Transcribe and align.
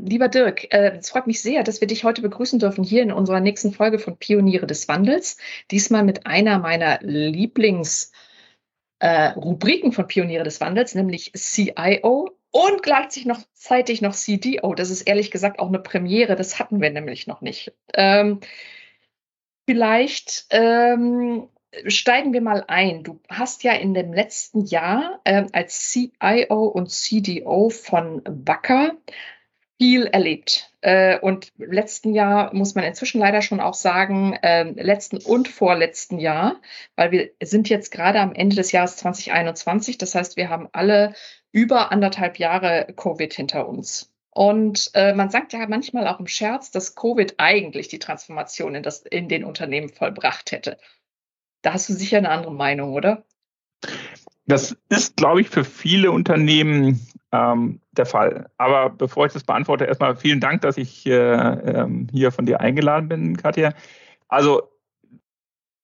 Lieber 0.00 0.28
Dirk, 0.28 0.72
äh, 0.72 0.96
es 0.98 1.10
freut 1.10 1.26
mich 1.26 1.40
sehr, 1.40 1.62
dass 1.64 1.80
wir 1.80 1.88
dich 1.88 2.04
heute 2.04 2.22
begrüßen 2.22 2.58
dürfen 2.58 2.84
hier 2.84 3.02
in 3.02 3.12
unserer 3.12 3.40
nächsten 3.40 3.72
Folge 3.72 3.98
von 3.98 4.16
Pioniere 4.16 4.66
des 4.66 4.88
Wandels. 4.88 5.38
Diesmal 5.70 6.04
mit 6.04 6.26
einer 6.26 6.58
meiner 6.58 7.00
Lieblingsrubriken 7.00 8.12
äh, 9.00 9.94
von 9.94 10.06
Pioniere 10.06 10.44
des 10.44 10.60
Wandels, 10.60 10.94
nämlich 10.94 11.32
CIO 11.34 12.30
und 12.50 12.82
gleichzeitig 12.82 13.26
noch 13.26 13.40
zeitig 13.52 14.00
noch 14.00 14.14
CDO. 14.14 14.74
Das 14.74 14.90
ist 14.90 15.02
ehrlich 15.02 15.30
gesagt 15.30 15.58
auch 15.58 15.68
eine 15.68 15.80
Premiere. 15.80 16.36
Das 16.36 16.58
hatten 16.58 16.80
wir 16.80 16.90
nämlich 16.90 17.26
noch 17.26 17.40
nicht. 17.40 17.72
Ähm, 17.94 18.40
vielleicht 19.66 20.46
ähm, 20.50 21.48
steigen 21.86 22.32
wir 22.32 22.40
mal 22.40 22.64
ein. 22.68 23.02
Du 23.04 23.20
hast 23.28 23.64
ja 23.64 23.72
in 23.72 23.94
dem 23.94 24.12
letzten 24.12 24.64
Jahr 24.64 25.20
äh, 25.24 25.44
als 25.52 25.90
CIO 25.90 26.66
und 26.66 26.90
CDO 26.90 27.68
von 27.68 28.22
Wacker 28.24 28.96
viel 29.78 30.06
erlebt. 30.06 30.72
Äh, 30.80 31.18
und 31.18 31.52
letzten 31.56 32.12
Jahr 32.12 32.54
muss 32.54 32.74
man 32.74 32.84
inzwischen 32.84 33.20
leider 33.20 33.42
schon 33.42 33.60
auch 33.60 33.74
sagen, 33.74 34.34
äh, 34.34 34.64
letzten 34.64 35.18
und 35.18 35.48
vorletzten 35.48 36.18
Jahr, 36.18 36.60
weil 36.96 37.12
wir 37.12 37.30
sind 37.42 37.68
jetzt 37.68 37.90
gerade 37.90 38.20
am 38.20 38.34
Ende 38.34 38.56
des 38.56 38.72
Jahres 38.72 38.96
2021. 38.96 39.98
Das 39.98 40.14
heißt, 40.14 40.36
wir 40.36 40.50
haben 40.50 40.68
alle 40.72 41.14
über 41.52 41.92
anderthalb 41.92 42.38
Jahre 42.38 42.92
Covid 42.96 43.32
hinter 43.32 43.68
uns. 43.68 44.12
Und 44.30 44.90
äh, 44.94 45.14
man 45.14 45.30
sagt 45.30 45.52
ja 45.52 45.66
manchmal 45.68 46.06
auch 46.06 46.20
im 46.20 46.26
Scherz, 46.26 46.70
dass 46.70 46.94
Covid 46.94 47.34
eigentlich 47.38 47.88
die 47.88 47.98
Transformation 47.98 48.74
in, 48.74 48.82
das, 48.82 49.00
in 49.00 49.28
den 49.28 49.44
Unternehmen 49.44 49.88
vollbracht 49.88 50.52
hätte. 50.52 50.78
Da 51.62 51.72
hast 51.72 51.88
du 51.88 51.94
sicher 51.94 52.18
eine 52.18 52.30
andere 52.30 52.52
Meinung, 52.52 52.92
oder? 52.92 53.24
Das 54.46 54.76
ist, 54.88 55.16
glaube 55.16 55.40
ich, 55.40 55.48
für 55.48 55.64
viele 55.64 56.12
Unternehmen 56.12 57.06
ähm, 57.32 57.80
der 57.92 58.06
Fall. 58.06 58.50
Aber 58.56 58.90
bevor 58.90 59.26
ich 59.26 59.32
das 59.32 59.44
beantworte, 59.44 59.84
erstmal 59.84 60.16
vielen 60.16 60.40
Dank, 60.40 60.62
dass 60.62 60.76
ich 60.76 61.06
äh, 61.06 61.12
ähm, 61.12 62.08
hier 62.10 62.32
von 62.32 62.46
dir 62.46 62.60
eingeladen 62.60 63.08
bin, 63.08 63.36
Katja. 63.36 63.72
Also 64.28 64.62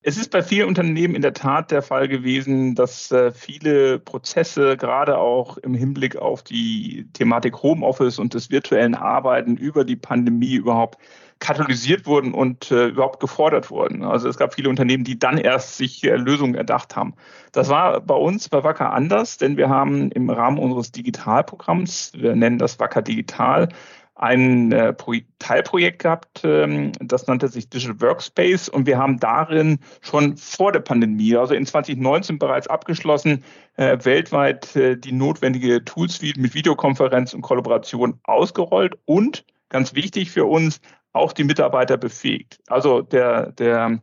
es 0.06 0.18
ist 0.18 0.30
bei 0.30 0.42
vielen 0.42 0.68
Unternehmen 0.68 1.14
in 1.14 1.22
der 1.22 1.32
Tat 1.32 1.70
der 1.70 1.80
Fall 1.80 2.08
gewesen, 2.08 2.74
dass 2.74 3.10
äh, 3.10 3.32
viele 3.32 3.98
Prozesse, 3.98 4.76
gerade 4.76 5.16
auch 5.16 5.56
im 5.56 5.72
Hinblick 5.72 6.16
auf 6.16 6.42
die 6.42 7.08
Thematik 7.14 7.62
Homeoffice 7.62 8.18
und 8.18 8.34
des 8.34 8.50
virtuellen 8.50 8.94
Arbeiten 8.94 9.56
über 9.56 9.82
die 9.84 9.96
Pandemie 9.96 10.56
überhaupt 10.56 10.98
katalysiert 11.38 12.06
wurden 12.06 12.32
und 12.32 12.70
äh, 12.70 12.86
überhaupt 12.86 13.20
gefordert 13.20 13.70
wurden. 13.70 14.02
Also 14.02 14.28
es 14.28 14.38
gab 14.38 14.54
viele 14.54 14.68
Unternehmen, 14.68 15.04
die 15.04 15.18
dann 15.18 15.38
erst 15.38 15.76
sich 15.76 16.04
äh, 16.04 16.16
Lösungen 16.16 16.54
erdacht 16.54 16.96
haben. 16.96 17.14
Das 17.52 17.68
war 17.68 18.00
bei 18.00 18.14
uns 18.14 18.48
bei 18.48 18.64
Wacker 18.64 18.92
anders, 18.92 19.36
denn 19.36 19.56
wir 19.56 19.68
haben 19.68 20.10
im 20.12 20.30
Rahmen 20.30 20.58
unseres 20.58 20.92
Digitalprogramms, 20.92 22.12
wir 22.14 22.34
nennen 22.34 22.58
das 22.58 22.80
Wacker 22.80 23.02
Digital, 23.02 23.68
ein 24.16 24.70
äh, 24.70 24.94
Teilprojekt 25.40 26.02
gehabt, 26.02 26.42
ähm, 26.44 26.92
das 27.00 27.26
nannte 27.26 27.48
sich 27.48 27.68
Digital 27.68 28.00
Workspace 28.00 28.68
und 28.68 28.86
wir 28.86 28.96
haben 28.96 29.18
darin 29.18 29.80
schon 30.02 30.36
vor 30.36 30.70
der 30.70 30.80
Pandemie, 30.80 31.36
also 31.36 31.54
in 31.54 31.66
2019 31.66 32.38
bereits 32.38 32.68
abgeschlossen, 32.68 33.42
äh, 33.76 33.98
weltweit 34.02 34.76
äh, 34.76 34.96
die 34.96 35.12
notwendige 35.12 35.84
Toolsuite 35.84 36.40
mit 36.40 36.54
Videokonferenz 36.54 37.34
und 37.34 37.42
Kollaboration 37.42 38.20
ausgerollt 38.22 38.96
und 39.04 39.44
ganz 39.68 39.94
wichtig 39.94 40.30
für 40.30 40.44
uns, 40.44 40.80
auch 41.14 41.32
die 41.32 41.44
Mitarbeiter 41.44 41.96
befähigt. 41.96 42.60
Also 42.66 43.00
der, 43.00 43.52
der, 43.52 44.02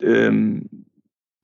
ähm, 0.00 0.68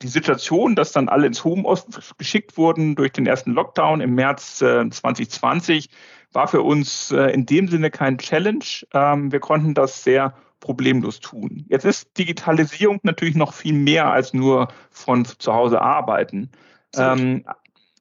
die 0.02 0.08
Situation, 0.08 0.76
dass 0.76 0.92
dann 0.92 1.08
alle 1.08 1.26
ins 1.26 1.42
Homeoffice 1.42 2.16
geschickt 2.16 2.56
wurden 2.56 2.94
durch 2.94 3.12
den 3.12 3.26
ersten 3.26 3.52
Lockdown 3.52 4.00
im 4.00 4.14
März 4.14 4.62
äh, 4.62 4.88
2020, 4.88 5.90
war 6.32 6.46
für 6.46 6.62
uns 6.62 7.10
äh, 7.10 7.32
in 7.32 7.46
dem 7.46 7.68
Sinne 7.68 7.90
kein 7.90 8.18
Challenge. 8.18 8.64
Ähm, 8.92 9.32
wir 9.32 9.40
konnten 9.40 9.74
das 9.74 10.04
sehr 10.04 10.34
problemlos 10.60 11.20
tun. 11.20 11.64
Jetzt 11.68 11.84
ist 11.84 12.16
Digitalisierung 12.18 13.00
natürlich 13.02 13.34
noch 13.34 13.54
viel 13.54 13.72
mehr 13.72 14.12
als 14.12 14.34
nur 14.34 14.68
von 14.90 15.24
zu 15.24 15.52
Hause 15.52 15.80
arbeiten. 15.80 16.50
Ähm, 16.96 17.44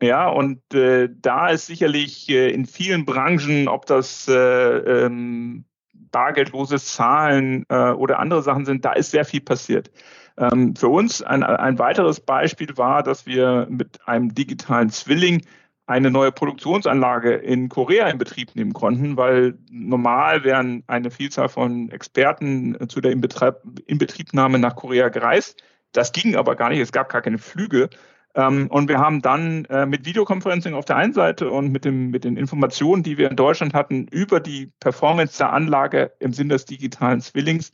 ja, 0.02 0.28
und 0.28 0.62
äh, 0.74 1.10
da 1.10 1.50
ist 1.50 1.68
sicherlich 1.68 2.30
äh, 2.30 2.50
in 2.50 2.66
vielen 2.66 3.06
Branchen, 3.06 3.68
ob 3.68 3.86
das 3.86 4.28
äh, 4.28 4.34
ähm, 4.34 5.66
bargeldlose 6.12 6.78
Zahlen 6.78 7.66
äh, 7.70 7.92
oder 7.92 8.20
andere 8.20 8.42
Sachen 8.42 8.66
sind, 8.66 8.86
da 8.86 8.94
ist 8.94 9.12
sehr 9.12 9.26
viel 9.26 9.42
passiert. 9.42 9.92
Ähm, 10.38 10.76
für 10.76 10.90
uns 10.90 11.22
ein, 11.22 11.44
ein 11.44 11.80
weiteres 11.80 12.20
Beispiel 12.20 12.78
war, 12.78 13.04
dass 13.04 13.26
wir 13.26 13.68
mit 13.70 14.08
einem 14.08 14.34
digitalen 14.34 14.90
Zwilling 14.90 15.44
eine 15.88 16.12
neue 16.12 16.34
Produktionsanlage 16.34 17.34
in 17.34 17.70
Korea 17.70 18.08
in 18.10 18.18
Betrieb 18.18 18.56
nehmen 18.56 18.74
konnten, 18.74 19.16
weil 19.16 19.58
normal 19.72 20.44
wären 20.44 20.84
eine 20.88 21.10
Vielzahl 21.12 21.48
von 21.48 21.90
Experten 21.90 22.78
zu 22.90 23.00
der 23.00 23.14
Inbetriebnahme 23.14 24.60
nach 24.60 24.76
Korea 24.76 25.08
gereist. 25.08 25.64
Das 25.94 26.12
ging 26.12 26.36
aber 26.36 26.56
gar 26.58 26.70
nicht, 26.70 26.82
es 26.82 26.92
gab 26.92 27.10
gar 27.10 27.22
keine 27.22 27.38
Flüge. 27.38 27.90
Ähm, 28.38 28.68
und 28.70 28.88
wir 28.88 29.00
haben 29.00 29.24
dann 29.24 29.66
äh, 29.66 29.88
mit 29.88 30.06
Videoconferencing 30.06 30.76
auf 30.76 30.86
der 30.86 30.96
einen 30.96 31.12
Seite 31.12 31.50
und 31.50 31.72
mit, 31.72 31.84
dem, 31.84 32.12
mit 32.12 32.24
den 32.24 32.38
Informationen, 32.38 33.02
die 33.02 33.18
wir 33.18 33.32
in 33.32 33.36
Deutschland 33.36 33.74
hatten, 33.74 34.08
über 34.12 34.40
die 34.40 34.72
Performance 34.80 35.40
der 35.40 35.52
Anlage 35.52 36.14
im 36.20 36.34
Sinne 36.34 36.54
des 36.54 36.66
digitalen 36.66 37.20
Zwillings 37.20 37.72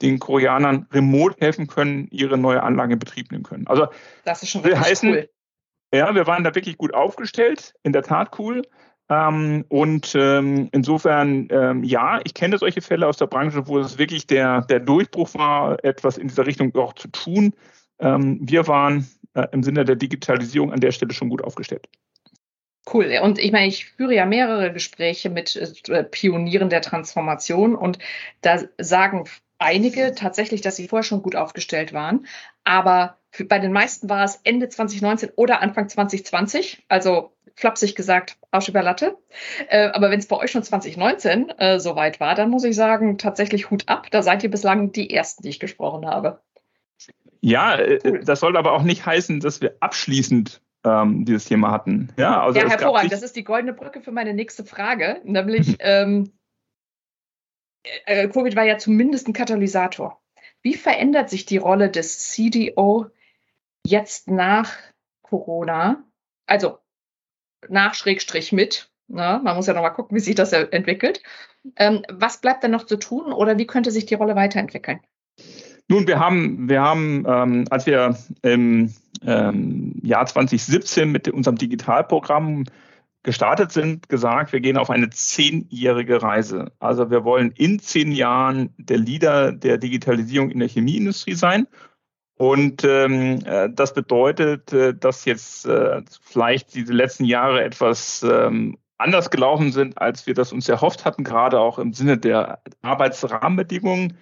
den 0.00 0.18
Koreanern 0.18 0.86
remote 0.90 1.36
helfen 1.38 1.66
können, 1.66 2.08
ihre 2.10 2.38
neue 2.38 2.62
Anlage 2.62 2.94
in 2.94 2.98
Betrieb 2.98 3.30
nehmen 3.30 3.44
können. 3.44 3.66
Also 3.66 3.88
das 4.24 4.42
ist 4.42 4.50
schon 4.50 4.64
will 4.64 4.78
heißen, 4.78 5.10
cool. 5.10 5.28
Ja, 5.92 6.14
wir 6.14 6.26
waren 6.26 6.44
da 6.44 6.54
wirklich 6.54 6.78
gut 6.78 6.94
aufgestellt, 6.94 7.74
in 7.82 7.92
der 7.92 8.02
Tat 8.02 8.38
cool. 8.38 8.62
Ähm, 9.08 9.64
und 9.68 10.14
ähm, 10.18 10.68
insofern, 10.72 11.48
ähm, 11.50 11.84
ja, 11.84 12.20
ich 12.24 12.32
kenne 12.32 12.58
solche 12.58 12.80
Fälle 12.80 13.06
aus 13.06 13.18
der 13.18 13.26
Branche, 13.26 13.68
wo 13.68 13.78
es 13.78 13.98
wirklich 13.98 14.26
der, 14.26 14.62
der 14.62 14.80
Durchbruch 14.80 15.34
war, 15.34 15.84
etwas 15.84 16.16
in 16.18 16.28
dieser 16.28 16.46
Richtung 16.46 16.74
auch 16.74 16.94
zu 16.94 17.08
tun. 17.08 17.52
Ähm, 17.98 18.38
wir 18.42 18.66
waren 18.66 19.06
äh, 19.36 19.46
im 19.52 19.62
Sinne 19.62 19.84
der 19.84 19.96
Digitalisierung 19.96 20.72
an 20.72 20.80
der 20.80 20.92
Stelle 20.92 21.12
schon 21.12 21.28
gut 21.28 21.44
aufgestellt. 21.44 21.88
Cool. 22.92 23.18
Und 23.22 23.38
ich 23.38 23.52
meine, 23.52 23.66
ich 23.66 23.86
führe 23.86 24.14
ja 24.14 24.26
mehrere 24.26 24.72
Gespräche 24.72 25.28
mit 25.28 25.56
äh, 25.88 26.04
Pionieren 26.04 26.70
der 26.70 26.82
Transformation 26.82 27.74
und 27.74 27.98
da 28.42 28.60
sagen 28.78 29.24
einige 29.58 30.14
tatsächlich, 30.14 30.60
dass 30.60 30.76
sie 30.76 30.88
vorher 30.88 31.02
schon 31.02 31.22
gut 31.22 31.34
aufgestellt 31.34 31.92
waren. 31.92 32.26
Aber 32.64 33.18
für, 33.30 33.44
bei 33.44 33.58
den 33.58 33.72
meisten 33.72 34.08
war 34.08 34.24
es 34.24 34.40
Ende 34.44 34.68
2019 34.68 35.30
oder 35.36 35.62
Anfang 35.62 35.88
2020. 35.88 36.84
Also 36.88 37.32
flapsig 37.56 37.96
gesagt, 37.96 38.38
Arsch 38.50 38.68
über 38.68 38.82
Latte. 38.82 39.16
Äh, 39.68 39.88
aber 39.88 40.10
wenn 40.10 40.20
es 40.20 40.28
bei 40.28 40.36
euch 40.36 40.52
schon 40.52 40.62
2019 40.62 41.50
äh, 41.58 41.80
soweit 41.80 42.20
war, 42.20 42.34
dann 42.34 42.50
muss 42.50 42.64
ich 42.64 42.76
sagen, 42.76 43.18
tatsächlich 43.18 43.70
Hut 43.70 43.88
ab. 43.88 44.08
Da 44.10 44.22
seid 44.22 44.44
ihr 44.44 44.50
bislang 44.50 44.92
die 44.92 45.10
Ersten, 45.12 45.42
die 45.42 45.48
ich 45.48 45.60
gesprochen 45.60 46.06
habe. 46.06 46.40
Ja, 47.40 47.76
äh, 47.76 48.00
cool. 48.04 48.20
das 48.24 48.40
soll 48.40 48.56
aber 48.56 48.72
auch 48.72 48.82
nicht 48.82 49.06
heißen, 49.06 49.40
dass 49.40 49.60
wir 49.60 49.76
abschließend 49.80 50.60
ähm, 50.84 51.24
dieses 51.24 51.44
Thema 51.44 51.70
hatten. 51.70 52.12
Ja, 52.16 52.42
also 52.42 52.58
ja 52.58 52.68
hervorragend. 52.68 53.12
Das 53.12 53.22
ist 53.22 53.36
die 53.36 53.44
goldene 53.44 53.72
Brücke 53.72 54.00
für 54.00 54.12
meine 54.12 54.34
nächste 54.34 54.64
Frage, 54.64 55.20
nämlich 55.24 55.76
ähm, 55.80 56.32
äh, 58.04 58.28
Covid 58.28 58.56
war 58.56 58.64
ja 58.64 58.78
zumindest 58.78 59.28
ein 59.28 59.32
Katalysator. 59.32 60.20
Wie 60.62 60.74
verändert 60.74 61.30
sich 61.30 61.46
die 61.46 61.58
Rolle 61.58 61.90
des 61.90 62.18
CDO 62.30 63.06
jetzt 63.84 64.30
nach 64.30 64.72
Corona? 65.22 66.04
Also 66.46 66.78
nach 67.68 67.94
Schrägstrich 67.94 68.52
mit. 68.52 68.90
Na, 69.08 69.38
ne? 69.38 69.44
man 69.44 69.56
muss 69.56 69.66
ja 69.66 69.74
noch 69.74 69.82
mal 69.82 69.90
gucken, 69.90 70.16
wie 70.16 70.20
sich 70.20 70.34
das 70.34 70.52
entwickelt. 70.52 71.22
Ähm, 71.76 72.04
was 72.08 72.40
bleibt 72.40 72.64
denn 72.64 72.72
noch 72.72 72.86
zu 72.86 72.96
tun 72.96 73.32
oder 73.32 73.58
wie 73.58 73.66
könnte 73.66 73.90
sich 73.90 74.06
die 74.06 74.14
Rolle 74.14 74.34
weiterentwickeln? 74.34 75.00
Nun, 75.88 76.06
wir 76.06 76.18
haben, 76.18 76.68
wir 76.68 76.82
haben, 76.82 77.24
ähm, 77.26 77.64
als 77.70 77.86
wir 77.86 78.16
im 78.42 78.92
ähm, 79.22 80.00
Jahr 80.02 80.26
2017 80.26 81.10
mit 81.10 81.28
unserem 81.28 81.56
Digitalprogramm 81.56 82.64
gestartet 83.22 83.72
sind, 83.72 84.08
gesagt, 84.08 84.52
wir 84.52 84.60
gehen 84.60 84.78
auf 84.78 84.90
eine 84.90 85.10
zehnjährige 85.10 86.22
Reise. 86.22 86.72
Also 86.78 87.10
wir 87.10 87.24
wollen 87.24 87.50
in 87.52 87.78
zehn 87.78 88.12
Jahren 88.12 88.72
der 88.78 88.98
Leader 88.98 89.52
der 89.52 89.78
Digitalisierung 89.78 90.50
in 90.50 90.60
der 90.60 90.68
Chemieindustrie 90.68 91.34
sein. 91.34 91.66
Und 92.36 92.84
ähm, 92.84 93.40
äh, 93.44 93.70
das 93.70 93.94
bedeutet, 93.94 94.72
äh, 94.72 94.94
dass 94.94 95.24
jetzt 95.24 95.66
äh, 95.66 96.02
vielleicht 96.20 96.74
diese 96.74 96.92
letzten 96.92 97.24
Jahre 97.24 97.64
etwas 97.64 98.22
ähm, 98.22 98.76
anders 98.98 99.30
gelaufen 99.30 99.72
sind, 99.72 99.98
als 99.98 100.26
wir 100.26 100.34
das 100.34 100.52
uns 100.52 100.68
erhofft 100.68 101.04
hatten, 101.04 101.24
gerade 101.24 101.58
auch 101.58 101.78
im 101.78 101.92
Sinne 101.94 102.18
der 102.18 102.60
Arbeitsrahmenbedingungen. 102.82 104.18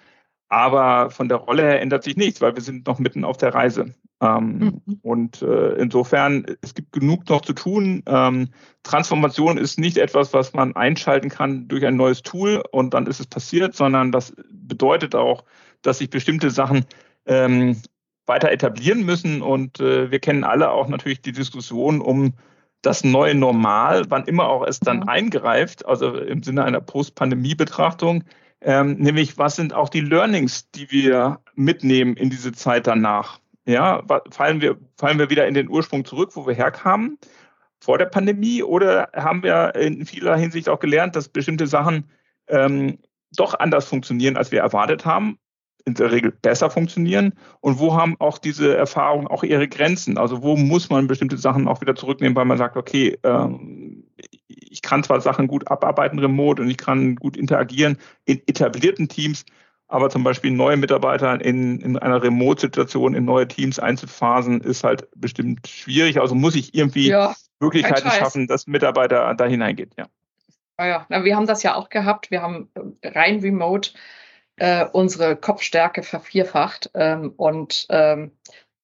Aber 0.54 1.10
von 1.10 1.28
der 1.28 1.38
Rolle 1.38 1.64
her 1.64 1.80
ändert 1.80 2.04
sich 2.04 2.16
nichts, 2.16 2.40
weil 2.40 2.54
wir 2.54 2.62
sind 2.62 2.86
noch 2.86 3.00
mitten 3.00 3.24
auf 3.24 3.36
der 3.36 3.52
Reise. 3.52 3.92
Ähm, 4.20 4.80
mhm. 4.86 5.00
Und 5.02 5.42
äh, 5.42 5.72
insofern, 5.72 6.46
es 6.62 6.74
gibt 6.74 6.92
genug 6.92 7.28
noch 7.28 7.40
zu 7.40 7.54
tun. 7.54 8.04
Ähm, 8.06 8.50
Transformation 8.84 9.58
ist 9.58 9.80
nicht 9.80 9.98
etwas, 9.98 10.32
was 10.32 10.52
man 10.52 10.76
einschalten 10.76 11.28
kann 11.28 11.66
durch 11.66 11.84
ein 11.84 11.96
neues 11.96 12.22
Tool 12.22 12.62
und 12.70 12.94
dann 12.94 13.08
ist 13.08 13.18
es 13.18 13.26
passiert, 13.26 13.74
sondern 13.74 14.12
das 14.12 14.32
bedeutet 14.48 15.16
auch, 15.16 15.42
dass 15.82 15.98
sich 15.98 16.08
bestimmte 16.08 16.50
Sachen 16.50 16.84
ähm, 17.26 17.82
weiter 18.26 18.52
etablieren 18.52 19.04
müssen. 19.04 19.42
Und 19.42 19.80
äh, 19.80 20.12
wir 20.12 20.20
kennen 20.20 20.44
alle 20.44 20.70
auch 20.70 20.86
natürlich 20.86 21.20
die 21.20 21.32
Diskussion 21.32 22.00
um 22.00 22.34
das 22.80 23.02
neue 23.02 23.34
Normal, 23.34 24.04
wann 24.08 24.26
immer 24.26 24.48
auch 24.48 24.64
es 24.64 24.78
dann 24.78 25.02
eingreift, 25.08 25.84
also 25.84 26.16
im 26.16 26.44
Sinne 26.44 26.62
einer 26.62 26.80
Post-Pandemie-Betrachtung, 26.80 28.22
ähm, 28.60 28.94
nämlich 28.94 29.38
was 29.38 29.56
sind 29.56 29.74
auch 29.74 29.88
die 29.88 30.00
Learnings, 30.00 30.70
die 30.70 30.90
wir 30.90 31.40
mitnehmen 31.54 32.16
in 32.16 32.30
diese 32.30 32.52
Zeit 32.52 32.86
danach? 32.86 33.40
Ja, 33.66 34.02
fallen 34.30 34.60
wir, 34.60 34.76
fallen 34.96 35.18
wir 35.18 35.30
wieder 35.30 35.46
in 35.46 35.54
den 35.54 35.70
Ursprung 35.70 36.04
zurück, 36.04 36.30
wo 36.34 36.46
wir 36.46 36.54
herkamen, 36.54 37.18
vor 37.80 37.98
der 37.98 38.06
Pandemie, 38.06 38.62
oder 38.62 39.08
haben 39.14 39.42
wir 39.42 39.74
in 39.74 40.06
vieler 40.06 40.36
Hinsicht 40.36 40.68
auch 40.68 40.80
gelernt, 40.80 41.16
dass 41.16 41.28
bestimmte 41.28 41.66
Sachen 41.66 42.10
ähm, 42.48 42.98
doch 43.36 43.54
anders 43.58 43.86
funktionieren, 43.86 44.36
als 44.36 44.52
wir 44.52 44.60
erwartet 44.60 45.04
haben? 45.04 45.38
in 45.86 45.94
der 45.94 46.12
Regel 46.12 46.30
besser 46.30 46.70
funktionieren 46.70 47.34
und 47.60 47.78
wo 47.78 47.94
haben 47.94 48.16
auch 48.18 48.38
diese 48.38 48.76
Erfahrungen 48.76 49.26
auch 49.26 49.42
ihre 49.42 49.68
Grenzen? 49.68 50.16
Also 50.16 50.42
wo 50.42 50.56
muss 50.56 50.88
man 50.88 51.06
bestimmte 51.06 51.36
Sachen 51.36 51.68
auch 51.68 51.80
wieder 51.80 51.94
zurücknehmen, 51.94 52.34
weil 52.36 52.46
man 52.46 52.58
sagt, 52.58 52.76
okay, 52.76 53.18
ähm, 53.22 53.93
ich 54.48 54.82
kann 54.82 55.02
zwar 55.02 55.20
Sachen 55.20 55.46
gut 55.46 55.68
abarbeiten 55.68 56.18
remote 56.18 56.62
und 56.62 56.70
ich 56.70 56.76
kann 56.76 57.16
gut 57.16 57.36
interagieren 57.36 57.98
in 58.24 58.42
etablierten 58.46 59.08
Teams, 59.08 59.44
aber 59.88 60.10
zum 60.10 60.24
Beispiel 60.24 60.50
neue 60.50 60.76
Mitarbeiter 60.76 61.40
in, 61.40 61.80
in 61.80 61.98
einer 61.98 62.22
Remote-Situation 62.22 63.14
in 63.14 63.24
neue 63.24 63.48
Teams 63.48 63.78
einzuphasen, 63.78 64.60
ist 64.60 64.84
halt 64.84 65.08
bestimmt 65.14 65.66
schwierig. 65.68 66.20
Also 66.20 66.34
muss 66.34 66.54
ich 66.54 66.74
irgendwie 66.74 67.08
ja, 67.08 67.34
Möglichkeiten 67.60 68.10
schaffen, 68.10 68.46
dass 68.46 68.66
Mitarbeiter 68.66 69.34
da 69.34 69.46
hineingehen, 69.46 69.90
ja. 69.96 70.06
Ja, 70.78 71.06
ja, 71.08 71.24
wir 71.24 71.36
haben 71.36 71.46
das 71.46 71.62
ja 71.62 71.76
auch 71.76 71.88
gehabt. 71.88 72.32
Wir 72.32 72.42
haben 72.42 72.68
rein 73.04 73.38
remote 73.40 73.92
äh, 74.56 74.84
unsere 74.84 75.36
Kopfstärke 75.36 76.02
vervierfacht. 76.02 76.90
Ähm, 76.94 77.32
und 77.36 77.86
ähm, 77.90 78.32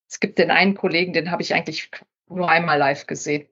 es 0.09 0.21
gibt 0.21 0.39
den 0.39 0.51
einen 0.51 0.75
Kollegen, 0.75 1.13
den 1.13 1.31
habe 1.31 1.43
ich 1.43 1.55
eigentlich 1.55 1.91
nur 2.29 2.49
einmal 2.49 2.79
live 2.79 3.07
gesehen. 3.07 3.49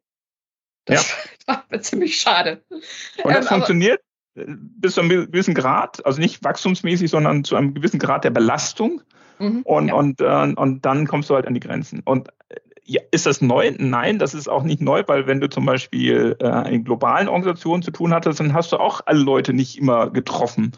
Das 0.84 1.10
ja. 1.10 1.16
War 1.48 1.80
ziemlich 1.80 2.20
schade. 2.20 2.62
Und 2.70 3.34
das 3.34 3.46
ähm, 3.46 3.56
funktioniert 3.56 4.00
bis 4.46 4.94
zu 4.94 5.00
einem 5.00 5.10
gewissen 5.10 5.54
Grad, 5.54 6.04
also 6.06 6.20
nicht 6.20 6.44
wachstumsmäßig, 6.44 7.10
sondern 7.10 7.44
zu 7.44 7.56
einem 7.56 7.74
gewissen 7.74 7.98
Grad 7.98 8.24
der 8.24 8.30
Belastung. 8.30 9.02
Mhm, 9.38 9.62
und, 9.62 9.88
ja. 9.88 9.94
und, 9.94 10.20
äh, 10.20 10.54
und 10.56 10.84
dann 10.84 11.06
kommst 11.06 11.30
du 11.30 11.34
halt 11.34 11.46
an 11.46 11.54
die 11.54 11.60
Grenzen. 11.60 12.02
Und 12.04 12.28
äh, 12.48 12.56
ja, 12.84 13.02
ist 13.10 13.26
das 13.26 13.40
neu? 13.40 13.72
Nein, 13.78 14.18
das 14.18 14.34
ist 14.34 14.48
auch 14.48 14.62
nicht 14.62 14.80
neu, 14.80 15.04
weil 15.06 15.26
wenn 15.26 15.40
du 15.40 15.48
zum 15.48 15.66
Beispiel 15.66 16.36
äh, 16.40 16.74
in 16.74 16.84
globalen 16.84 17.28
Organisationen 17.28 17.82
zu 17.82 17.90
tun 17.90 18.14
hattest, 18.14 18.40
dann 18.40 18.54
hast 18.54 18.72
du 18.72 18.78
auch 18.78 19.02
alle 19.06 19.20
Leute 19.20 19.52
nicht 19.52 19.78
immer 19.78 20.10
getroffen. 20.10 20.72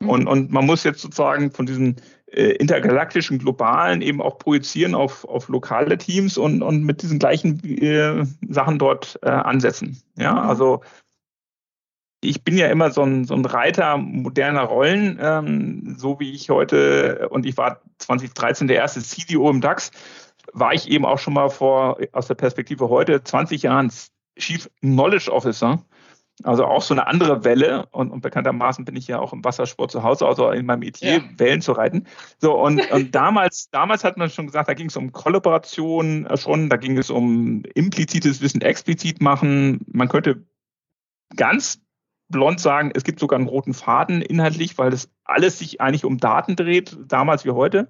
Mhm. 0.00 0.08
Und, 0.08 0.26
und 0.26 0.52
man 0.52 0.66
muss 0.66 0.84
jetzt 0.84 1.00
sozusagen 1.00 1.50
von 1.50 1.66
diesen 1.66 1.96
intergalaktischen, 2.34 3.38
globalen 3.38 4.02
eben 4.02 4.20
auch 4.20 4.38
projizieren 4.38 4.94
auf, 4.94 5.24
auf 5.24 5.48
lokale 5.48 5.98
Teams 5.98 6.36
und, 6.36 6.62
und 6.62 6.84
mit 6.84 7.02
diesen 7.02 7.18
gleichen 7.18 7.62
äh, 7.64 8.24
Sachen 8.48 8.78
dort 8.78 9.18
äh, 9.22 9.28
ansetzen. 9.28 10.02
Ja, 10.16 10.40
also 10.42 10.82
ich 12.24 12.42
bin 12.42 12.56
ja 12.56 12.68
immer 12.68 12.90
so 12.90 13.02
ein, 13.02 13.24
so 13.24 13.34
ein 13.34 13.44
Reiter 13.44 13.96
moderner 13.98 14.62
Rollen, 14.62 15.18
ähm, 15.20 15.94
so 15.98 16.18
wie 16.18 16.32
ich 16.32 16.50
heute, 16.50 17.28
und 17.28 17.46
ich 17.46 17.56
war 17.56 17.82
2013 17.98 18.66
der 18.66 18.78
erste 18.78 19.02
CDO 19.02 19.50
im 19.50 19.60
DAX, 19.60 19.90
war 20.52 20.72
ich 20.72 20.90
eben 20.90 21.04
auch 21.04 21.18
schon 21.18 21.34
mal 21.34 21.50
vor, 21.50 21.98
aus 22.12 22.26
der 22.26 22.34
Perspektive 22.34 22.88
heute, 22.88 23.22
20 23.22 23.62
Jahren 23.62 23.92
Chief 24.38 24.68
Knowledge 24.80 25.30
Officer. 25.30 25.84
Also 26.42 26.64
auch 26.64 26.82
so 26.82 26.94
eine 26.94 27.06
andere 27.06 27.44
Welle 27.44 27.86
und, 27.92 28.10
und, 28.10 28.20
bekanntermaßen 28.20 28.84
bin 28.84 28.96
ich 28.96 29.06
ja 29.06 29.20
auch 29.20 29.32
im 29.32 29.44
Wassersport 29.44 29.92
zu 29.92 30.02
Hause, 30.02 30.26
also 30.26 30.50
in 30.50 30.66
meinem 30.66 30.80
Metier, 30.80 31.18
ja. 31.18 31.22
Wellen 31.36 31.60
zu 31.60 31.72
reiten. 31.72 32.06
So 32.38 32.60
und, 32.60 32.80
und 32.90 33.14
damals, 33.14 33.70
damals 33.70 34.02
hat 34.02 34.16
man 34.16 34.30
schon 34.30 34.46
gesagt, 34.46 34.68
da 34.68 34.74
ging 34.74 34.88
es 34.88 34.96
um 34.96 35.12
Kollaboration 35.12 36.26
äh, 36.26 36.36
schon, 36.36 36.68
da 36.68 36.76
ging 36.76 36.98
es 36.98 37.08
um 37.08 37.62
implizites 37.74 38.40
Wissen 38.42 38.62
explizit 38.62 39.20
machen. 39.20 39.84
Man 39.86 40.08
könnte 40.08 40.44
ganz 41.36 41.80
blond 42.28 42.58
sagen, 42.58 42.90
es 42.94 43.04
gibt 43.04 43.20
sogar 43.20 43.38
einen 43.38 43.48
roten 43.48 43.74
Faden 43.74 44.20
inhaltlich, 44.20 44.76
weil 44.76 44.90
das 44.90 45.10
alles 45.24 45.60
sich 45.60 45.80
eigentlich 45.80 46.04
um 46.04 46.18
Daten 46.18 46.56
dreht, 46.56 46.96
damals 47.06 47.44
wie 47.44 47.52
heute. 47.52 47.88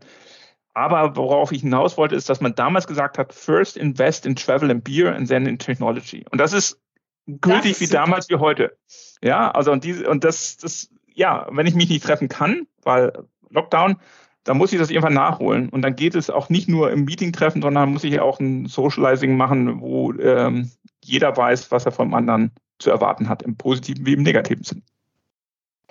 Aber 0.75 1.17
worauf 1.17 1.52
ich 1.52 1.62
hinaus 1.62 1.96
wollte, 1.96 2.17
ist, 2.17 2.29
dass 2.29 2.41
man 2.41 2.55
damals 2.55 2.87
gesagt 2.87 3.17
hat, 3.17 3.32
first 3.32 3.76
invest 3.76 4.26
in 4.26 4.37
travel 4.37 4.70
and 4.70 4.85
beer 4.85 5.14
and 5.14 5.29
then 5.29 5.46
in 5.46 5.58
technology. 5.58 6.25
Und 6.31 6.41
das 6.41 6.52
ist 6.52 6.81
gültig 7.26 7.80
wie 7.80 7.86
damals 7.86 8.28
wie 8.28 8.36
heute. 8.36 8.76
Ja, 9.22 9.50
also 9.50 9.72
und 9.72 9.84
diese, 9.84 10.08
und 10.08 10.24
das, 10.24 10.56
das, 10.56 10.90
ja, 11.14 11.46
wenn 11.50 11.66
ich 11.66 11.74
mich 11.74 11.88
nicht 11.88 12.04
treffen 12.04 12.28
kann, 12.28 12.66
weil 12.82 13.12
Lockdown, 13.50 13.96
dann 14.44 14.58
muss 14.58 14.72
ich 14.72 14.78
das 14.78 14.90
irgendwann 14.90 15.14
nachholen. 15.14 15.70
Und 15.70 15.82
dann 15.82 15.96
geht 15.96 16.14
es 16.14 16.28
auch 16.28 16.50
nicht 16.50 16.68
nur 16.68 16.90
im 16.90 17.04
Meeting 17.04 17.32
treffen, 17.32 17.62
sondern 17.62 17.92
muss 17.92 18.04
ich 18.04 18.20
auch 18.20 18.40
ein 18.40 18.66
Socializing 18.66 19.36
machen, 19.36 19.80
wo 19.80 20.12
ähm, 20.12 20.70
jeder 21.02 21.34
weiß, 21.36 21.70
was 21.70 21.86
er 21.86 21.92
vom 21.92 22.12
anderen 22.12 22.52
zu 22.78 22.90
erwarten 22.90 23.28
hat, 23.28 23.42
im 23.42 23.56
positiven 23.56 24.04
wie 24.04 24.12
im 24.12 24.22
negativen 24.22 24.64
Sinn. 24.64 24.82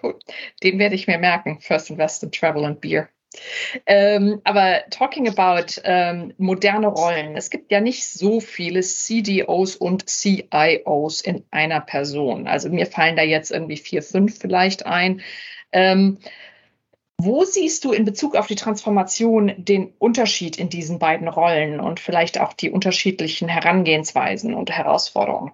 Cool. 0.01 0.19
Den 0.62 0.80
werde 0.80 0.95
ich 0.95 1.07
mir 1.07 1.18
merken. 1.18 1.59
First 1.62 1.89
Invest 1.89 2.24
in 2.24 2.31
Travel 2.31 2.65
and 2.65 2.81
Beer. 2.81 3.09
Ähm, 3.85 4.41
aber 4.44 4.83
talking 4.89 5.27
about 5.27 5.81
ähm, 5.83 6.33
moderne 6.38 6.88
Rollen, 6.88 7.35
es 7.35 7.50
gibt 7.50 7.71
ja 7.71 7.81
nicht 7.81 8.07
so 8.07 8.39
viele 8.39 8.81
CDOs 8.81 9.75
und 9.75 10.09
CIOs 10.09 11.21
in 11.21 11.44
einer 11.51 11.81
Person. 11.81 12.47
Also 12.47 12.69
mir 12.69 12.85
fallen 12.85 13.15
da 13.15 13.24
jetzt 13.24 13.51
irgendwie 13.51 13.77
vier, 13.77 14.03
fünf 14.03 14.39
vielleicht 14.39 14.85
ein. 14.85 15.21
Ähm, 15.71 16.19
wo 17.18 17.44
siehst 17.45 17.85
du 17.85 17.91
in 17.91 18.06
Bezug 18.06 18.35
auf 18.35 18.47
die 18.47 18.56
Transformation 18.56 19.53
den 19.57 19.94
Unterschied 20.00 20.57
in 20.57 20.69
diesen 20.69 21.00
beiden 21.00 21.27
Rollen 21.27 21.80
und 21.80 22.00
vielleicht 22.00 22.39
auch 22.39 22.53
die 22.53 22.69
unterschiedlichen 22.69 23.47
Herangehensweisen 23.47 24.53
und 24.53 24.71
Herausforderungen? 24.71 25.51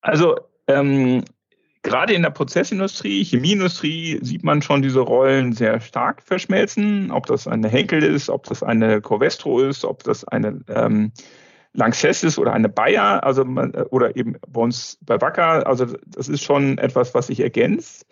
Also 0.00 0.36
ähm, 0.66 1.24
gerade 1.84 2.14
in 2.14 2.22
der 2.22 2.30
Prozessindustrie, 2.30 3.22
Chemieindustrie 3.22 4.18
sieht 4.22 4.42
man 4.42 4.62
schon 4.62 4.82
diese 4.82 5.00
Rollen 5.00 5.52
sehr 5.52 5.80
stark 5.80 6.22
verschmelzen. 6.22 7.12
Ob 7.12 7.26
das 7.26 7.46
eine 7.46 7.68
Henkel 7.68 8.02
ist, 8.02 8.28
ob 8.28 8.44
das 8.44 8.64
eine 8.64 9.00
Covestro 9.00 9.60
ist, 9.60 9.84
ob 9.84 10.02
das 10.02 10.24
eine 10.24 10.60
ähm, 10.68 11.12
Lanxess 11.74 12.24
ist 12.24 12.38
oder 12.38 12.52
eine 12.52 12.68
Bayer, 12.68 13.22
also 13.22 13.44
man, 13.44 13.72
oder 13.90 14.16
eben 14.16 14.36
bei 14.48 14.60
uns 14.60 14.98
bei 15.02 15.20
Wacker. 15.20 15.66
Also 15.66 15.86
das 16.06 16.28
ist 16.28 16.42
schon 16.42 16.78
etwas, 16.78 17.14
was 17.14 17.28
sich 17.28 17.40
ergänzt. 17.40 18.06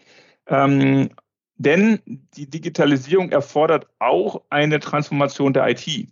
Ähm, 0.47 1.11
denn 1.57 2.01
die 2.07 2.49
Digitalisierung 2.49 3.31
erfordert 3.31 3.87
auch 3.99 4.43
eine 4.51 4.81
Transformation 4.81 5.53
der 5.53 5.69
IT. 5.69 6.12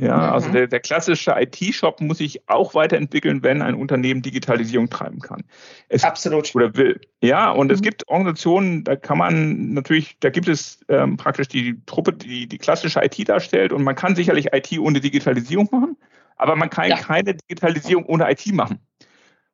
Ja, 0.00 0.16
mhm. 0.16 0.32
also 0.32 0.50
der, 0.50 0.66
der 0.66 0.80
klassische 0.80 1.34
IT-Shop 1.36 2.00
muss 2.00 2.18
sich 2.18 2.48
auch 2.48 2.74
weiterentwickeln, 2.74 3.42
wenn 3.42 3.62
ein 3.62 3.74
Unternehmen 3.74 4.22
Digitalisierung 4.22 4.90
treiben 4.90 5.20
kann. 5.20 5.44
Es, 5.88 6.02
Absolut. 6.02 6.54
Oder 6.54 6.74
will. 6.76 7.00
Ja, 7.22 7.50
und 7.50 7.68
mhm. 7.68 7.74
es 7.74 7.82
gibt 7.82 8.08
Organisationen, 8.08 8.84
da 8.84 8.96
kann 8.96 9.18
man 9.18 9.72
natürlich, 9.72 10.16
da 10.20 10.30
gibt 10.30 10.48
es 10.48 10.84
ähm, 10.88 11.16
praktisch 11.16 11.48
die 11.48 11.80
Truppe, 11.86 12.12
die 12.12 12.48
die 12.48 12.58
klassische 12.58 13.00
IT 13.04 13.28
darstellt 13.28 13.72
und 13.72 13.84
man 13.84 13.94
kann 13.94 14.16
sicherlich 14.16 14.52
IT 14.52 14.76
ohne 14.78 15.00
Digitalisierung 15.00 15.68
machen, 15.70 15.96
aber 16.36 16.56
man 16.56 16.70
kann 16.70 16.88
ja. 16.88 16.96
keine 16.96 17.34
Digitalisierung 17.34 18.04
ohne 18.06 18.30
IT 18.30 18.52
machen. 18.52 18.80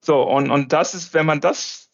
So, 0.01 0.23
und, 0.23 0.51
und 0.51 0.73
das 0.73 0.95
ist, 0.95 1.13
wenn 1.13 1.27
man 1.27 1.41
das 1.41 1.90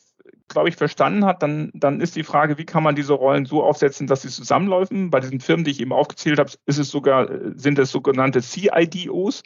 glaube 0.48 0.68
ich, 0.68 0.76
verstanden 0.76 1.24
hat, 1.24 1.42
dann, 1.42 1.70
dann 1.74 2.00
ist 2.00 2.16
die 2.16 2.22
Frage, 2.22 2.58
wie 2.58 2.64
kann 2.64 2.82
man 2.82 2.94
diese 2.94 3.12
Rollen 3.12 3.46
so 3.46 3.62
aufsetzen, 3.62 4.06
dass 4.06 4.22
sie 4.22 4.28
zusammenläufen. 4.28 5.10
Bei 5.10 5.20
diesen 5.20 5.40
Firmen, 5.40 5.64
die 5.64 5.70
ich 5.70 5.80
eben 5.80 5.92
aufgezählt 5.92 6.38
habe, 6.38 6.50
ist 6.66 6.78
es 6.78 6.90
sogar, 6.90 7.28
sind 7.54 7.78
es 7.78 7.90
sogenannte 7.90 8.40
CIDOs. 8.40 9.42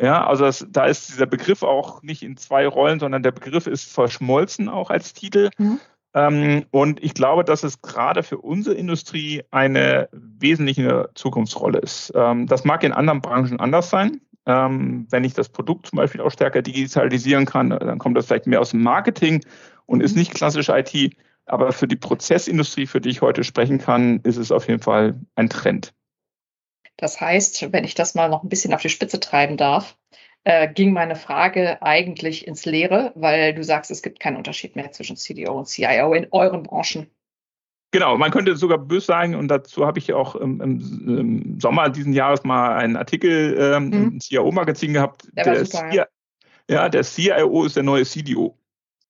Ja, 0.00 0.26
also 0.26 0.44
das, 0.44 0.66
da 0.70 0.86
ist 0.86 1.10
dieser 1.10 1.26
Begriff 1.26 1.62
auch 1.62 2.02
nicht 2.02 2.22
in 2.22 2.36
zwei 2.36 2.66
Rollen, 2.66 2.98
sondern 2.98 3.22
der 3.22 3.32
Begriff 3.32 3.66
ist 3.66 3.92
verschmolzen 3.92 4.68
auch 4.68 4.90
als 4.90 5.12
Titel. 5.12 5.50
Mhm. 5.58 5.80
Ähm, 6.14 6.64
und 6.70 7.02
ich 7.02 7.14
glaube, 7.14 7.44
dass 7.44 7.62
es 7.62 7.80
gerade 7.82 8.22
für 8.22 8.38
unsere 8.38 8.74
Industrie 8.74 9.42
eine 9.50 10.08
wesentliche 10.12 11.10
Zukunftsrolle 11.14 11.78
ist. 11.78 12.12
Ähm, 12.14 12.46
das 12.46 12.64
mag 12.64 12.84
in 12.84 12.92
anderen 12.92 13.20
Branchen 13.20 13.60
anders 13.60 13.90
sein. 13.90 14.20
Ähm, 14.44 15.06
wenn 15.10 15.24
ich 15.24 15.34
das 15.34 15.48
Produkt 15.48 15.86
zum 15.86 15.98
Beispiel 15.98 16.20
auch 16.20 16.30
stärker 16.30 16.62
digitalisieren 16.62 17.46
kann, 17.46 17.70
dann 17.70 17.98
kommt 17.98 18.16
das 18.16 18.26
vielleicht 18.26 18.46
mehr 18.46 18.60
aus 18.60 18.70
dem 18.70 18.82
Marketing 18.82 19.44
und 19.92 20.00
ist 20.00 20.16
nicht 20.16 20.34
klassisch 20.34 20.70
IT. 20.70 21.14
Aber 21.44 21.72
für 21.72 21.86
die 21.86 21.96
Prozessindustrie, 21.96 22.86
für 22.86 23.00
die 23.00 23.10
ich 23.10 23.20
heute 23.20 23.44
sprechen 23.44 23.78
kann, 23.78 24.20
ist 24.20 24.38
es 24.38 24.50
auf 24.50 24.68
jeden 24.68 24.80
Fall 24.80 25.20
ein 25.34 25.50
Trend. 25.50 25.92
Das 26.96 27.20
heißt, 27.20 27.72
wenn 27.72 27.84
ich 27.84 27.94
das 27.94 28.14
mal 28.14 28.28
noch 28.28 28.42
ein 28.42 28.48
bisschen 28.48 28.72
auf 28.72 28.80
die 28.80 28.88
Spitze 28.88 29.20
treiben 29.20 29.56
darf, 29.56 29.96
äh, 30.44 30.72
ging 30.72 30.92
meine 30.92 31.14
Frage 31.14 31.82
eigentlich 31.82 32.46
ins 32.46 32.64
Leere, 32.64 33.12
weil 33.14 33.54
du 33.54 33.62
sagst, 33.62 33.90
es 33.90 34.02
gibt 34.02 34.18
keinen 34.18 34.36
Unterschied 34.36 34.76
mehr 34.76 34.92
zwischen 34.92 35.16
CDO 35.16 35.58
und 35.58 35.68
CIO 35.68 36.14
in 36.14 36.28
euren 36.30 36.62
Branchen. 36.62 37.10
Genau, 37.90 38.16
man 38.16 38.30
könnte 38.30 38.56
sogar 38.56 38.78
böse 38.78 39.06
sagen, 39.06 39.34
und 39.34 39.48
dazu 39.48 39.84
habe 39.84 39.98
ich 39.98 40.14
auch 40.14 40.36
im, 40.36 40.60
im, 40.62 40.80
im, 41.18 41.60
Sommer 41.60 41.90
diesen 41.90 42.14
Jahres 42.14 42.44
mal 42.44 42.76
einen 42.76 42.96
Artikel 42.96 43.56
ähm, 43.58 43.88
mhm. 43.88 43.92
im 43.92 44.20
CIO-Magazin 44.20 44.94
gehabt. 44.94 45.28
Der, 45.36 45.44
der, 45.44 45.66
super, 45.66 45.92
ja. 45.92 46.06
ja, 46.70 46.88
der 46.88 47.02
CIO 47.02 47.64
ist 47.64 47.76
der 47.76 47.82
neue 47.82 48.06
CDO. 48.06 48.56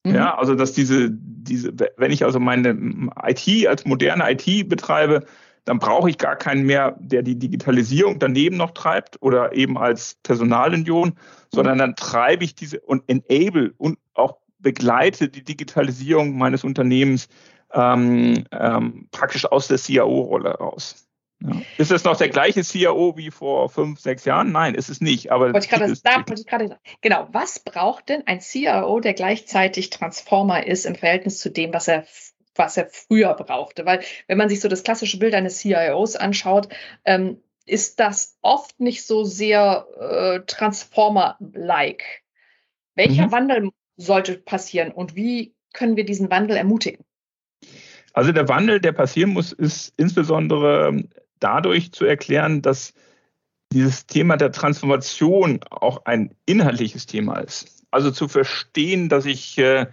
Mhm. 0.05 0.15
Ja, 0.15 0.37
also 0.37 0.55
dass 0.55 0.73
diese, 0.73 1.11
diese, 1.11 1.73
wenn 1.97 2.11
ich 2.11 2.25
also 2.25 2.41
meine 2.41 3.11
IT 3.25 3.67
als 3.67 3.85
moderne 3.85 4.31
IT 4.31 4.69
betreibe, 4.69 5.25
dann 5.65 5.79
brauche 5.79 6.11
ich 6.11 6.19
gar 6.19 6.37
keinen 6.37 6.67
mehr, 6.67 6.97
der 6.99 7.23
die 7.23 7.39
Digitalisierung 7.39 8.19
daneben 8.19 8.57
noch 8.57 8.73
treibt 8.73 9.23
oder 9.23 9.53
eben 9.53 9.79
als 9.79 10.17
Personalunion, 10.25 11.15
sondern 11.53 11.79
dann 11.79 11.95
treibe 11.95 12.43
ich 12.43 12.55
diese 12.55 12.81
und 12.81 13.05
enable 13.09 13.73
und 13.77 13.99
auch 14.15 14.39
begleite 14.59 15.29
die 15.29 15.45
Digitalisierung 15.45 16.37
meines 16.37 16.65
Unternehmens 16.65 17.29
ähm, 17.73 18.45
ähm, 18.51 19.09
praktisch 19.13 19.47
aus 19.47 19.69
der 19.69 19.79
CIO-Rolle 19.79 20.51
raus. 20.51 21.07
Ja. 21.45 21.61
Ist 21.79 21.91
es 21.91 22.05
noch 22.05 22.17
der 22.17 22.29
gleiche 22.29 22.63
CIO 22.63 23.17
wie 23.17 23.31
vor 23.31 23.69
fünf, 23.69 24.01
sechs 24.01 24.25
Jahren? 24.25 24.53
Nein, 24.53 24.75
ist 24.75 24.89
es 24.89 25.01
nicht. 25.01 25.33
Aber 25.33 25.53
wollte 25.53 25.67
ich 25.67 25.71
gerade, 25.71 25.93
da 26.03 26.17
wollte 26.17 26.35
ich 26.35 26.47
gerade 26.47 26.69
sagen. 26.69 26.81
Genau, 27.01 27.29
was 27.33 27.59
braucht 27.59 28.09
denn 28.09 28.27
ein 28.27 28.41
CIO, 28.41 29.01
der 29.01 29.15
gleichzeitig 29.15 29.91
Transformer 29.91 30.67
ist 30.67 30.87
im 30.87 30.95
Verhältnis 30.95 31.39
zu 31.39 31.51
dem, 31.51 31.73
was 31.73 31.89
er 31.89 32.05
was 32.55 32.77
er 32.77 32.87
früher 32.87 33.35
brauchte. 33.35 33.87
Weil 33.87 34.03
wenn 34.27 34.39
man 34.39 34.49
sich 34.49 34.61
so 34.61 34.69
das 34.69 34.83
klassische 34.83 35.19
Bild 35.19 35.35
eines 35.35 35.59
CIOs 35.59 36.17
anschaut, 36.17 36.69
ähm, 37.05 37.39
ist 37.65 38.01
das 38.01 38.37
oft 38.43 38.81
nicht 38.81 39.07
so 39.07 39.25
sehr 39.25 39.87
äh, 39.99 40.41
Transformer-like. 40.47 42.23
Welcher 42.95 43.29
mhm. 43.29 43.33
Wandel 43.33 43.71
sollte 43.97 44.37
passieren 44.37 44.91
und 44.91 45.15
wie 45.15 45.55
können 45.73 45.97
wir 45.97 46.05
diesen 46.05 46.31
Wandel 46.31 46.57
ermutigen? 46.57 47.05
Also 48.13 48.33
der 48.33 48.49
Wandel, 48.49 48.81
der 48.81 48.93
passieren 48.93 49.31
muss, 49.31 49.53
ist 49.53 49.95
insbesondere 49.97 51.03
dadurch 51.43 51.93
zu 51.93 52.05
erklären, 52.05 52.63
dass 52.63 52.95
dieses 53.73 54.07
Thema 54.07 54.37
der 54.37 54.53
Transformation 54.53 55.61
auch 55.71 56.05
ein 56.05 56.35
inhaltliches 56.47 57.07
Thema 57.07 57.39
ist. 57.39 57.85
Also 57.91 58.11
zu 58.11 58.29
verstehen, 58.29 59.09
dass 59.09 59.25
ich 59.25 59.59
äh, 59.59 59.87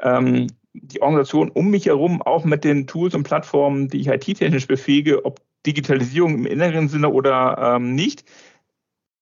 ähm, 0.00 0.46
die 0.72 1.02
Organisation 1.02 1.50
um 1.50 1.70
mich 1.70 1.86
herum 1.86 2.22
auch 2.22 2.44
mit 2.44 2.64
den 2.64 2.86
Tools 2.86 3.14
und 3.14 3.24
Plattformen, 3.24 3.88
die 3.88 4.00
ich 4.00 4.08
IT-technisch 4.08 4.66
befähige, 4.66 5.24
ob 5.24 5.40
Digitalisierung 5.64 6.34
im 6.34 6.46
inneren 6.46 6.88
Sinne 6.88 7.08
oder 7.10 7.76
ähm, 7.76 7.94
nicht, 7.94 8.24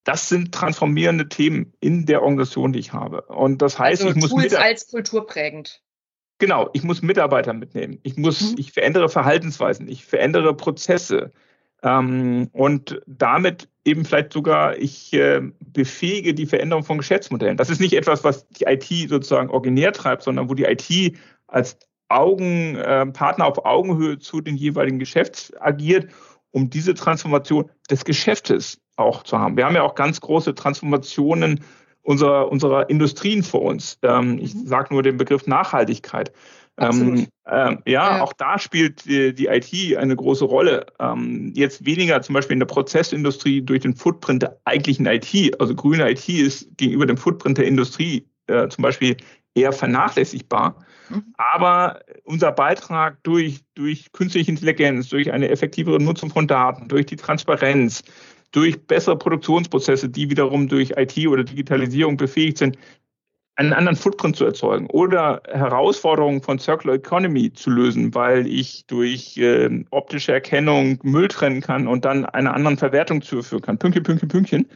das 0.03 0.29
sind 0.29 0.53
transformierende 0.53 1.27
Themen 1.27 1.73
in 1.79 2.05
der 2.05 2.21
Organisation, 2.21 2.73
die 2.73 2.79
ich 2.79 2.93
habe. 2.93 3.23
Und 3.23 3.61
das 3.61 3.79
heißt, 3.79 4.03
also 4.03 4.15
ich 4.15 4.21
muss 4.21 4.29
Tools 4.29 4.53
als 4.53 4.87
kulturprägend. 4.87 5.81
Genau, 6.37 6.69
ich 6.73 6.83
muss 6.83 7.01
Mitarbeiter 7.01 7.53
mitnehmen. 7.53 7.99
Ich 8.03 8.17
muss, 8.17 8.51
mhm. 8.51 8.55
ich 8.59 8.71
verändere 8.71 9.09
Verhaltensweisen, 9.09 9.87
ich 9.87 10.05
verändere 10.05 10.55
Prozesse. 10.55 11.31
Ähm, 11.85 12.49
und 12.51 12.99
damit 13.05 13.69
eben 13.85 14.03
vielleicht 14.03 14.33
sogar, 14.33 14.75
ich 14.77 15.13
äh, 15.13 15.41
befähige 15.59 16.33
die 16.33 16.47
Veränderung 16.47 16.83
von 16.83 16.97
Geschäftsmodellen. 16.97 17.57
Das 17.57 17.69
ist 17.69 17.79
nicht 17.79 17.93
etwas, 17.93 18.23
was 18.23 18.47
die 18.47 18.65
IT 18.65 19.09
sozusagen 19.09 19.51
originär 19.51 19.93
treibt, 19.93 20.23
sondern 20.23 20.49
wo 20.49 20.55
die 20.55 20.63
IT 20.63 21.15
als 21.47 21.77
Augenpartner 22.09 23.45
äh, 23.45 23.47
auf 23.47 23.65
Augenhöhe 23.65 24.17
zu 24.17 24.41
den 24.41 24.57
jeweiligen 24.57 24.97
Geschäfts 24.97 25.53
agiert, 25.59 26.11
um 26.49 26.71
diese 26.71 26.95
Transformation 26.95 27.69
des 27.89 28.03
Geschäftes 28.03 28.81
auch 28.95 29.21
zu 29.23 29.37
haben. 29.37 29.55
Wir 29.55 29.65
haben 29.65 29.75
ja 29.75 29.83
auch 29.83 29.95
ganz 29.95 30.19
große 30.21 30.55
Transformationen 30.55 31.63
unserer, 32.01 32.51
unserer 32.51 32.89
Industrien 32.89 33.43
vor 33.43 33.61
uns. 33.61 33.99
Ähm, 34.01 34.39
ich 34.39 34.55
mhm. 34.55 34.65
sage 34.65 34.91
nur 34.93 35.03
den 35.03 35.17
Begriff 35.17 35.45
Nachhaltigkeit. 35.45 36.31
Ähm, 36.77 37.27
äh, 37.45 37.51
ja, 37.51 37.77
ja, 37.85 38.21
auch 38.21 38.33
da 38.33 38.59
spielt 38.59 39.05
die, 39.05 39.33
die 39.33 39.47
IT 39.47 39.97
eine 39.97 40.15
große 40.15 40.45
Rolle. 40.45 40.85
Ähm, 40.99 41.53
jetzt 41.55 41.85
weniger 41.85 42.21
zum 42.21 42.33
Beispiel 42.33 42.53
in 42.53 42.59
der 42.59 42.67
Prozessindustrie 42.67 43.61
durch 43.61 43.81
den 43.81 43.95
Footprint 43.95 44.43
der 44.43 44.59
eigentlichen 44.65 45.05
IT. 45.05 45.59
Also 45.59 45.73
grüne 45.73 46.09
IT 46.11 46.27
ist 46.27 46.77
gegenüber 46.77 47.05
dem 47.05 47.17
Footprint 47.17 47.57
der 47.57 47.67
Industrie 47.67 48.27
äh, 48.47 48.67
zum 48.67 48.81
Beispiel 48.81 49.15
eher 49.53 49.71
vernachlässigbar. 49.71 50.75
Mhm. 51.09 51.33
Aber 51.37 52.01
unser 52.25 52.51
Beitrag 52.51 53.23
durch, 53.23 53.61
durch 53.75 54.11
künstliche 54.11 54.51
Intelligenz, 54.51 55.09
durch 55.09 55.31
eine 55.31 55.49
effektivere 55.49 56.01
Nutzung 56.01 56.29
von 56.29 56.47
Daten, 56.47 56.89
durch 56.89 57.05
die 57.05 57.15
Transparenz, 57.15 58.03
durch 58.51 58.85
bessere 58.85 59.17
Produktionsprozesse, 59.17 60.09
die 60.09 60.29
wiederum 60.29 60.67
durch 60.67 60.91
IT 60.97 61.27
oder 61.27 61.43
Digitalisierung 61.43 62.17
befähigt 62.17 62.57
sind, 62.57 62.77
einen 63.55 63.73
anderen 63.73 63.95
Footprint 63.95 64.35
zu 64.35 64.45
erzeugen 64.45 64.87
oder 64.87 65.41
Herausforderungen 65.47 66.41
von 66.41 66.59
Circular 66.59 66.97
Economy 66.97 67.53
zu 67.53 67.69
lösen, 67.69 68.13
weil 68.13 68.47
ich 68.47 68.85
durch 68.87 69.37
äh, 69.37 69.85
optische 69.91 70.33
Erkennung 70.33 70.99
Müll 71.03 71.29
trennen 71.29 71.61
kann 71.61 71.87
und 71.87 72.05
dann 72.05 72.25
einer 72.25 72.53
anderen 72.53 72.77
Verwertung 72.77 73.21
zuführen 73.21 73.61
kann. 73.61 73.77
Pünktchen, 73.77 74.03
Pünktchen, 74.03 74.29
Pünktchen. 74.29 74.69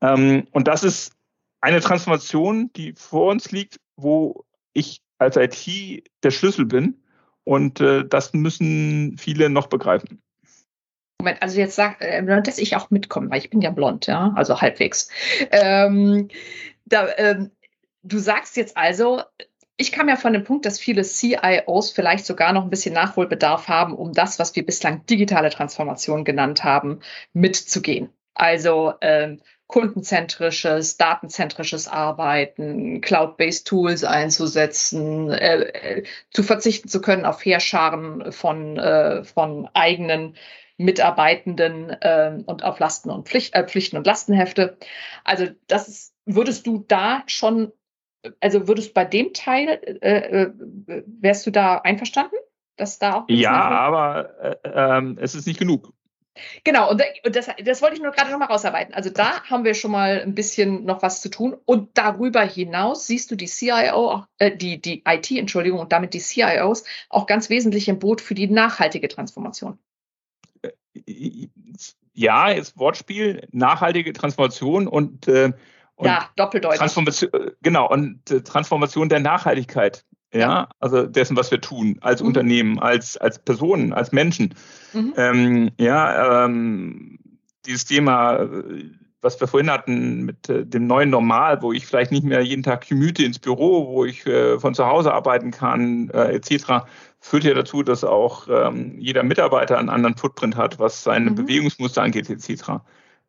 Ähm, 0.00 0.46
und 0.52 0.66
das 0.66 0.82
ist 0.82 1.12
eine 1.60 1.80
Transformation, 1.80 2.70
die 2.74 2.94
vor 2.94 3.30
uns 3.30 3.50
liegt, 3.50 3.80
wo 3.96 4.44
ich 4.72 5.00
als 5.18 5.36
IT 5.36 6.04
der 6.22 6.30
Schlüssel 6.30 6.66
bin. 6.66 7.02
Und 7.44 7.80
äh, 7.80 8.04
das 8.06 8.32
müssen 8.32 9.18
viele 9.18 9.50
noch 9.50 9.68
begreifen. 9.68 10.20
Moment, 11.20 11.42
also 11.42 11.58
jetzt 11.58 11.76
sag, 11.76 12.00
äh, 12.00 12.42
dass 12.42 12.58
ich 12.58 12.76
auch 12.76 12.90
mitkomme, 12.90 13.30
weil 13.30 13.38
ich 13.38 13.50
bin 13.50 13.60
ja 13.60 13.70
blond, 13.70 14.06
ja, 14.06 14.32
also 14.36 14.60
halbwegs. 14.60 15.08
Ähm, 15.50 16.28
da, 16.84 17.08
ähm, 17.16 17.50
du 18.06 18.18
sagst 18.18 18.56
jetzt 18.56 18.76
also, 18.76 19.22
ich 19.76 19.92
kam 19.92 20.08
ja 20.08 20.16
von 20.16 20.32
dem 20.32 20.44
Punkt, 20.44 20.64
dass 20.64 20.78
viele 20.78 21.02
CIOs 21.02 21.92
vielleicht 21.92 22.24
sogar 22.24 22.52
noch 22.52 22.62
ein 22.62 22.70
bisschen 22.70 22.94
Nachholbedarf 22.94 23.68
haben, 23.68 23.94
um 23.94 24.12
das, 24.12 24.38
was 24.38 24.56
wir 24.56 24.64
bislang 24.64 25.04
digitale 25.06 25.50
Transformation 25.50 26.24
genannt 26.24 26.64
haben, 26.64 27.00
mitzugehen. 27.34 28.10
Also 28.34 28.94
ähm, 29.00 29.40
kundenzentrisches, 29.66 30.96
datenzentrisches 30.96 31.88
Arbeiten, 31.88 33.00
Cloud-based 33.00 33.66
Tools 33.66 34.04
einzusetzen, 34.04 35.30
äh, 35.30 35.62
äh, 35.62 36.04
zu 36.30 36.42
verzichten 36.42 36.88
zu 36.88 37.00
können 37.00 37.24
auf 37.24 37.44
Heerscharen 37.44 38.32
von, 38.32 38.78
äh, 38.78 39.24
von 39.24 39.68
eigenen 39.74 40.36
Mitarbeitenden 40.78 41.90
äh, 41.90 42.38
und 42.44 42.62
auf 42.62 42.78
Lasten 42.78 43.10
und 43.10 43.28
Pflicht, 43.28 43.54
äh, 43.54 43.66
Pflichten 43.66 43.96
und 43.96 44.06
Lastenhefte. 44.06 44.76
Also 45.24 45.46
das 45.66 45.88
ist, 45.88 46.14
würdest 46.26 46.66
du 46.66 46.84
da 46.86 47.22
schon, 47.26 47.72
also 48.40 48.68
würdest 48.68 48.90
du 48.90 48.94
bei 48.94 49.04
dem 49.04 49.32
Teil, 49.32 49.80
äh, 50.00 50.42
äh 50.42 50.52
wärst 51.06 51.46
du 51.46 51.50
da 51.50 51.78
einverstanden? 51.78 52.36
Dass 52.76 52.98
da 52.98 53.14
auch 53.14 53.24
ja, 53.28 53.52
aber 53.52 54.58
äh, 54.62 54.68
ähm, 54.98 55.18
es 55.20 55.34
ist 55.34 55.46
nicht 55.46 55.58
genug. 55.58 55.92
Genau, 56.64 56.90
und, 56.90 57.02
das, 57.22 57.48
das 57.64 57.80
wollte 57.80 57.96
ich 57.96 58.02
nur 58.02 58.12
gerade 58.12 58.30
nochmal 58.30 58.48
rausarbeiten. 58.48 58.92
Also 58.92 59.08
da 59.08 59.42
haben 59.44 59.64
wir 59.64 59.72
schon 59.72 59.90
mal 59.90 60.20
ein 60.20 60.34
bisschen 60.34 60.84
noch 60.84 61.00
was 61.00 61.22
zu 61.22 61.30
tun. 61.30 61.56
Und 61.64 61.96
darüber 61.96 62.42
hinaus 62.42 63.06
siehst 63.06 63.30
du 63.30 63.36
die 63.36 63.46
CIO, 63.46 64.24
äh, 64.38 64.54
die, 64.54 64.78
die 64.78 65.02
IT, 65.08 65.30
Entschuldigung, 65.30 65.80
und 65.80 65.92
damit 65.92 66.12
die 66.12 66.20
CIOs 66.20 66.84
auch 67.08 67.26
ganz 67.26 67.48
wesentlich 67.48 67.88
im 67.88 67.98
Boot 67.98 68.20
für 68.20 68.34
die 68.34 68.48
nachhaltige 68.48 69.08
Transformation 69.08 69.78
ja, 72.16 72.50
jetzt 72.50 72.78
Wortspiel, 72.78 73.46
nachhaltige 73.52 74.12
Transformation 74.12 74.88
und, 74.88 75.28
äh, 75.28 75.52
und 75.96 76.06
ja, 76.06 76.28
doppeldeutig. 76.36 76.78
Transformation, 76.78 77.30
genau, 77.62 77.90
und 77.90 78.30
äh, 78.30 78.42
Transformation 78.42 79.08
der 79.08 79.20
Nachhaltigkeit. 79.20 80.04
Ja, 80.32 80.40
ja, 80.40 80.68
also 80.80 81.06
dessen, 81.06 81.36
was 81.36 81.50
wir 81.50 81.60
tun, 81.60 81.98
als 82.00 82.20
mhm. 82.20 82.28
Unternehmen, 82.28 82.78
als, 82.78 83.16
als 83.16 83.38
Personen, 83.38 83.92
als 83.92 84.12
Menschen. 84.12 84.54
Mhm. 84.92 85.14
Ähm, 85.16 85.70
ja, 85.78 86.44
ähm, 86.44 87.18
dieses 87.64 87.86
Thema, 87.86 88.46
was 89.22 89.40
wir 89.40 89.48
vorhin 89.48 89.70
hatten 89.70 90.24
mit 90.24 90.48
äh, 90.48 90.66
dem 90.66 90.86
neuen 90.86 91.10
Normal, 91.10 91.62
wo 91.62 91.72
ich 91.72 91.86
vielleicht 91.86 92.12
nicht 92.12 92.24
mehr 92.24 92.42
jeden 92.42 92.62
Tag 92.62 92.88
commute 92.88 93.24
ins 93.24 93.38
Büro, 93.38 93.88
wo 93.88 94.04
ich 94.04 94.26
äh, 94.26 94.58
von 94.58 94.74
zu 94.74 94.86
Hause 94.86 95.12
arbeiten 95.14 95.50
kann, 95.50 96.10
äh, 96.10 96.34
etc., 96.34 96.86
führt 97.20 97.44
ja 97.44 97.54
dazu, 97.54 97.82
dass 97.82 98.04
auch 98.04 98.46
ähm, 98.48 98.98
jeder 98.98 99.22
Mitarbeiter 99.22 99.78
einen 99.78 99.88
anderen 99.88 100.16
Footprint 100.16 100.56
hat, 100.56 100.78
was 100.78 101.02
seine 101.02 101.30
mhm. 101.30 101.34
Bewegungsmuster 101.36 102.02
angeht, 102.02 102.30
etc. 102.30 102.82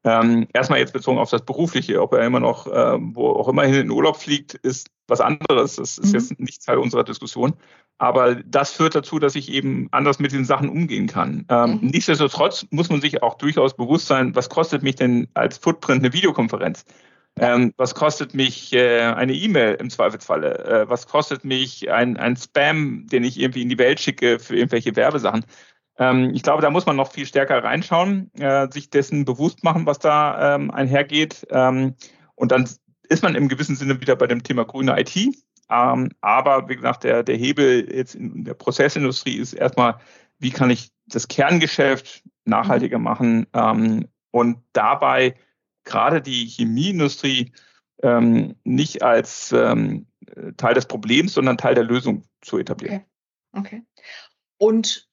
Ähm, 0.08 0.48
erstmal 0.54 0.80
jetzt 0.80 0.94
bezogen 0.94 1.18
auf 1.18 1.30
das 1.30 1.44
Berufliche, 1.44 2.02
ob 2.02 2.14
er 2.14 2.26
immer 2.26 2.40
noch, 2.40 2.66
äh, 2.68 2.98
wo 2.98 3.28
auch 3.28 3.50
immer 3.50 3.64
hin 3.64 3.74
in 3.74 3.82
den 3.88 3.92
Urlaub 3.92 4.16
fliegt, 4.16 4.54
ist 4.54 4.90
was 5.08 5.20
anderes. 5.20 5.76
Das 5.76 5.98
ist 5.98 6.08
mhm. 6.08 6.14
jetzt 6.14 6.40
nicht 6.40 6.66
Teil 6.66 6.78
unserer 6.78 7.04
Diskussion. 7.04 7.54
Aber 7.98 8.36
das 8.36 8.72
führt 8.72 8.96
dazu, 8.96 9.20
dass 9.20 9.36
ich 9.36 9.52
eben 9.52 9.90
anders 9.92 10.20
mit 10.20 10.32
den 10.32 10.46
Sachen 10.46 10.70
umgehen 10.70 11.08
kann. 11.08 11.46
Ähm, 11.50 11.80
mhm. 11.82 11.90
Nichtsdestotrotz 11.90 12.66
muss 12.70 12.90
man 12.90 13.02
sich 13.02 13.22
auch 13.22 13.36
durchaus 13.36 13.76
bewusst 13.76 14.08
sein, 14.08 14.34
was 14.34 14.48
kostet 14.48 14.82
mich 14.82 14.96
denn 14.96 15.28
als 15.34 15.58
Footprint 15.58 16.04
eine 16.04 16.14
Videokonferenz? 16.14 16.86
Ähm, 17.40 17.74
was 17.76 17.94
kostet 17.94 18.34
mich 18.34 18.72
äh, 18.74 19.02
eine 19.02 19.34
E-Mail 19.34 19.76
im 19.76 19.90
Zweifelsfalle? 19.90 20.66
Äh, 20.66 20.90
was 20.90 21.06
kostet 21.06 21.44
mich 21.44 21.92
ein, 21.92 22.16
ein 22.16 22.38
Spam, 22.38 23.08
den 23.08 23.26
ich 23.26 23.40
irgendwie 23.40 23.62
in 23.62 23.70
die 23.70 23.78
Welt 23.78 24.00
schicke 24.00 24.40
für 24.40 24.56
irgendwelche 24.56 24.96
Werbesachen? 24.96 25.44
Ähm, 26.00 26.32
ich 26.34 26.44
glaube, 26.44 26.62
da 26.62 26.70
muss 26.70 26.86
man 26.86 26.96
noch 26.96 27.12
viel 27.12 27.26
stärker 27.26 27.64
reinschauen, 27.64 28.32
äh, 28.36 28.68
sich 28.72 28.90
dessen 28.90 29.26
bewusst 29.26 29.64
machen, 29.64 29.86
was 29.86 30.00
da 30.00 30.56
ähm, 30.56 30.72
einhergeht. 30.72 31.48
Ähm, 31.50 31.96
und 32.36 32.52
dann 32.52 32.70
ist 33.10 33.24
man 33.24 33.36
im 33.36 33.48
gewissen 33.48 33.76
Sinne 33.76 34.00
wieder 34.02 34.16
bei 34.16 34.28
dem 34.28 34.44
Thema 34.44 34.66
grüne 34.66 35.00
IT. 35.00 35.16
Aber 35.70 36.70
wie 36.70 36.78
gesagt, 36.78 37.04
der, 37.04 37.24
der 37.24 37.36
Hebel 37.36 37.94
jetzt 37.94 38.16
in 38.16 38.46
der 38.46 38.54
Prozessindustrie 38.54 39.36
ist 39.36 39.52
erstmal, 39.52 40.00
wie 40.40 40.52
kann 40.52 40.70
ich 40.70 40.92
das 41.08 41.28
Kerngeschäft 41.28 42.24
nachhaltiger 42.46 43.00
machen 43.00 43.48
und 44.32 44.64
dabei 44.72 45.36
gerade 45.84 46.22
die 46.22 46.46
Chemieindustrie 46.46 47.52
nicht 48.64 49.04
als 49.04 49.50
Teil 49.50 50.74
des 50.74 50.86
Problems, 50.86 51.34
sondern 51.34 51.58
Teil 51.58 51.76
der 51.76 51.84
Lösung 51.84 52.24
zu 52.40 52.58
etablieren. 52.58 53.04
Okay. 53.52 53.82
okay. 53.82 54.08
Und 54.58 55.07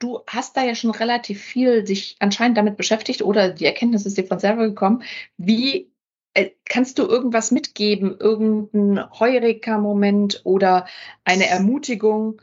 du 0.00 0.20
hast 0.26 0.56
da 0.56 0.64
ja 0.64 0.74
schon 0.74 0.90
relativ 0.90 1.42
viel 1.42 1.86
sich 1.86 2.16
anscheinend 2.18 2.58
damit 2.58 2.76
beschäftigt 2.76 3.22
oder 3.22 3.50
die 3.50 3.66
Erkenntnis 3.66 4.06
ist 4.06 4.18
dir 4.18 4.26
von 4.26 4.40
selber 4.40 4.66
gekommen. 4.68 5.04
Wie 5.36 5.92
äh, 6.34 6.50
kannst 6.64 6.98
du 6.98 7.06
irgendwas 7.06 7.52
mitgeben, 7.52 8.18
irgendein 8.18 9.10
Heureka-Moment 9.12 10.40
oder 10.44 10.86
eine 11.24 11.46
Ermutigung? 11.46 12.40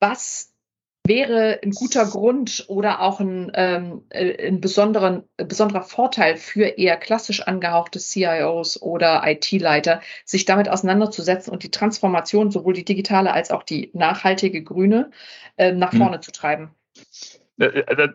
Was 0.00 0.54
wäre 1.06 1.60
ein 1.62 1.70
guter 1.70 2.04
Grund 2.06 2.64
oder 2.68 3.00
auch 3.00 3.20
ein, 3.20 3.50
ähm, 3.54 4.02
äh, 4.10 4.48
ein 4.48 4.60
besonderen, 4.60 5.24
besonderer 5.36 5.82
Vorteil 5.82 6.36
für 6.36 6.64
eher 6.64 6.96
klassisch 6.96 7.42
angehauchte 7.42 7.98
CIOs 7.98 8.80
oder 8.80 9.22
IT-Leiter, 9.24 10.00
sich 10.24 10.44
damit 10.44 10.68
auseinanderzusetzen 10.68 11.52
und 11.52 11.62
die 11.62 11.70
Transformation, 11.70 12.50
sowohl 12.50 12.74
die 12.74 12.84
digitale 12.84 13.32
als 13.32 13.50
auch 13.50 13.62
die 13.62 13.90
nachhaltige 13.92 14.62
grüne, 14.62 15.10
äh, 15.56 15.72
nach 15.72 15.92
hm. 15.92 15.98
vorne 15.98 16.16
hm. 16.16 16.22
zu 16.22 16.32
treiben? 16.32 16.70
Da, 17.56 17.66
äh, 17.66 17.96
da, 17.96 18.08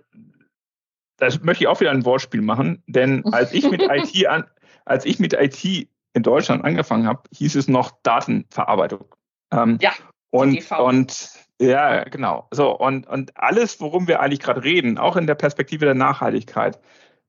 da, 1.18 1.38
möchte 1.42 1.64
ich 1.64 1.68
auch 1.68 1.80
wieder 1.80 1.92
ein 1.92 2.06
Wortspiel 2.06 2.42
machen, 2.42 2.84
denn 2.88 3.26
als 3.34 3.54
ich 3.54 3.70
mit 3.70 3.82
IT 3.82 4.28
an, 4.28 4.46
als 4.86 5.06
ich 5.06 5.20
mit 5.20 5.34
IT 5.34 5.88
in 6.14 6.24
Deutschland 6.24 6.64
angefangen 6.66 7.08
habe, 7.08 7.24
hieß 7.34 7.56
es 7.56 7.68
noch 7.68 7.92
Datenverarbeitung. 8.04 9.06
Ähm, 9.52 9.78
ja. 9.82 9.92
Und, 10.30 10.72
und 10.72 11.30
ja, 11.62 12.04
genau. 12.06 12.48
So, 12.52 12.78
und, 12.78 13.08
und 13.08 13.38
alles, 13.38 13.80
worum 13.80 14.08
wir 14.08 14.20
eigentlich 14.20 14.40
gerade 14.40 14.64
reden, 14.64 14.98
auch 14.98 15.16
in 15.16 15.28
der 15.28 15.36
Perspektive 15.36 15.86
der 15.86 15.96
Nachhaltigkeit, 15.96 16.80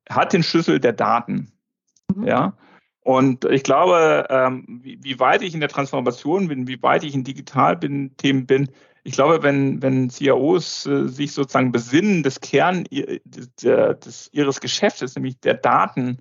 hat 0.08 0.32
den 0.32 0.42
Schlüssel 0.42 0.80
der 0.80 0.92
Daten. 0.92 1.52
Mhm. 2.14 2.26
Ja. 2.26 2.56
Und 3.00 3.44
ich 3.44 3.62
glaube, 3.62 4.26
ähm, 4.30 4.80
wie, 4.82 4.98
wie, 5.02 5.18
weit 5.20 5.42
ich 5.42 5.54
in 5.54 5.60
der 5.60 5.68
Transformation 5.68 6.48
bin, 6.48 6.68
wie 6.68 6.82
weit 6.82 7.04
ich 7.04 7.14
in 7.14 7.24
Digital-Themen 7.24 8.46
bin, 8.46 8.70
ich 9.04 9.14
glaube, 9.14 9.42
wenn, 9.42 9.82
wenn 9.82 10.10
CIOs 10.10 10.86
äh, 10.86 11.08
sich 11.08 11.32
sozusagen 11.32 11.72
besinnen, 11.72 12.22
das 12.22 12.40
Kern 12.40 12.84
des, 12.84 13.50
des, 13.56 14.30
ihres 14.32 14.60
Geschäftes, 14.60 15.16
nämlich 15.16 15.40
der 15.40 15.54
Daten, 15.54 16.18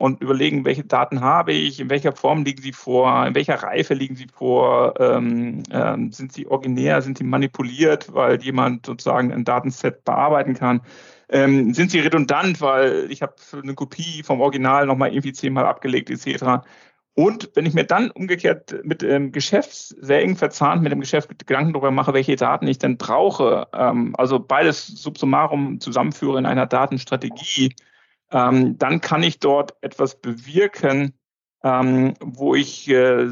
und 0.00 0.22
überlegen, 0.22 0.64
welche 0.64 0.82
Daten 0.82 1.20
habe 1.20 1.52
ich, 1.52 1.78
in 1.78 1.90
welcher 1.90 2.12
Form 2.12 2.42
liegen 2.42 2.62
sie 2.62 2.72
vor, 2.72 3.26
in 3.26 3.34
welcher 3.34 3.62
Reife 3.62 3.92
liegen 3.92 4.16
sie 4.16 4.28
vor, 4.32 4.94
ähm, 4.98 5.62
ähm, 5.70 6.10
sind 6.10 6.32
sie 6.32 6.46
originär, 6.46 7.02
sind 7.02 7.18
sie 7.18 7.24
manipuliert, 7.24 8.14
weil 8.14 8.42
jemand 8.42 8.86
sozusagen 8.86 9.30
ein 9.30 9.44
Datenset 9.44 10.02
bearbeiten 10.04 10.54
kann. 10.54 10.80
Ähm, 11.28 11.74
sind 11.74 11.90
sie 11.90 12.00
redundant, 12.00 12.62
weil 12.62 13.08
ich 13.10 13.20
habe 13.20 13.34
eine 13.52 13.74
Kopie 13.74 14.22
vom 14.22 14.40
Original 14.40 14.86
nochmal 14.86 15.10
irgendwie 15.10 15.34
zehnmal 15.34 15.66
abgelegt 15.66 16.08
etc. 16.08 16.64
Und 17.14 17.50
wenn 17.54 17.66
ich 17.66 17.74
mir 17.74 17.84
dann 17.84 18.10
umgekehrt 18.10 18.82
mit 18.82 19.02
dem 19.02 19.32
Geschäft 19.32 19.94
sehr 20.00 20.22
eng 20.22 20.34
verzahnt 20.34 20.82
mit 20.82 20.92
dem 20.92 21.00
Geschäft 21.00 21.28
Gedanken 21.46 21.74
darüber 21.74 21.90
mache, 21.90 22.14
welche 22.14 22.36
Daten 22.36 22.66
ich 22.66 22.78
denn 22.78 22.96
brauche, 22.96 23.66
ähm, 23.74 24.14
also 24.16 24.40
beides 24.40 24.86
subsummarum 24.86 25.78
zusammenführe 25.78 26.38
in 26.38 26.46
einer 26.46 26.64
Datenstrategie, 26.64 27.74
ähm, 28.32 28.78
dann 28.78 29.00
kann 29.00 29.22
ich 29.22 29.38
dort 29.38 29.76
etwas 29.80 30.20
bewirken, 30.20 31.14
ähm, 31.62 32.14
wo 32.20 32.54
ich 32.54 32.88
äh, 32.88 33.26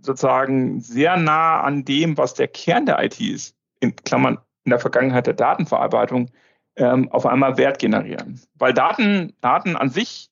sozusagen 0.00 0.80
sehr 0.80 1.16
nah 1.16 1.60
an 1.60 1.84
dem, 1.84 2.16
was 2.16 2.34
der 2.34 2.48
Kern 2.48 2.86
der 2.86 3.02
IT 3.02 3.20
ist, 3.20 3.56
in 3.80 3.96
Klammern 3.96 4.38
in 4.64 4.70
der 4.70 4.78
Vergangenheit 4.78 5.26
der 5.26 5.34
Datenverarbeitung, 5.34 6.30
ähm, 6.76 7.10
auf 7.10 7.26
einmal 7.26 7.56
Wert 7.56 7.78
generieren. 7.78 8.40
Weil 8.54 8.72
Daten, 8.72 9.34
Daten 9.40 9.76
an 9.76 9.90
sich 9.90 10.30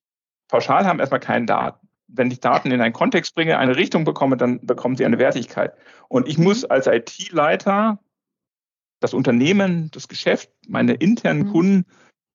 pauschal 0.48 0.86
haben 0.86 1.00
erstmal 1.00 1.20
keinen 1.20 1.46
Daten. 1.46 1.88
Wenn 2.06 2.30
ich 2.30 2.40
Daten 2.40 2.70
in 2.70 2.80
einen 2.80 2.92
Kontext 2.92 3.34
bringe, 3.34 3.58
eine 3.58 3.76
Richtung 3.76 4.04
bekomme, 4.04 4.36
dann 4.36 4.64
bekommen 4.64 4.96
sie 4.96 5.04
eine 5.04 5.18
Wertigkeit. 5.18 5.74
Und 6.08 6.28
ich 6.28 6.38
muss 6.38 6.64
als 6.64 6.86
IT-Leiter 6.86 7.98
das 9.00 9.14
Unternehmen, 9.14 9.90
das 9.92 10.08
Geschäft, 10.08 10.50
meine 10.68 10.94
internen 10.94 11.46
mhm. 11.46 11.52
Kunden 11.52 11.86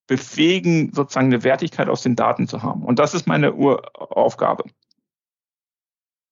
befähigen, 0.08 0.92
sozusagen 0.94 1.28
eine 1.28 1.44
Wertigkeit 1.44 1.90
aus 1.90 2.02
den 2.02 2.16
Daten 2.16 2.48
zu 2.48 2.64
haben. 2.64 2.84
Und 2.84 3.00
das 3.00 3.14
ist 3.14 3.28
meine 3.28 3.54
Uraufgabe. 3.54 4.66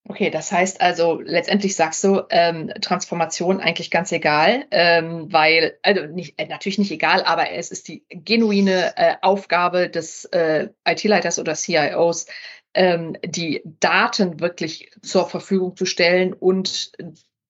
Okay, 0.06 0.28
das 0.28 0.52
heißt 0.52 0.82
also, 0.82 1.18
letztendlich 1.18 1.76
sagst 1.76 2.04
du, 2.04 2.22
ähm, 2.28 2.70
Transformation 2.82 3.60
eigentlich 3.60 3.90
ganz 3.90 4.12
egal, 4.12 4.66
ähm, 4.70 5.32
weil, 5.32 5.78
also 5.82 6.04
nicht, 6.04 6.38
äh, 6.38 6.46
natürlich 6.46 6.78
nicht 6.78 6.92
egal, 6.92 7.24
aber 7.24 7.52
es 7.52 7.70
ist 7.70 7.88
die 7.88 8.04
genuine 8.10 8.92
äh, 8.98 9.14
Aufgabe 9.22 9.88
des 9.88 10.26
äh, 10.26 10.68
IT-Leiters 10.86 11.38
oder 11.38 11.54
CIOs, 11.54 12.26
ähm, 12.74 13.16
die 13.24 13.62
Daten 13.80 14.40
wirklich 14.40 14.90
zur 15.00 15.26
Verfügung 15.26 15.74
zu 15.74 15.86
stellen 15.86 16.34
und 16.34 16.92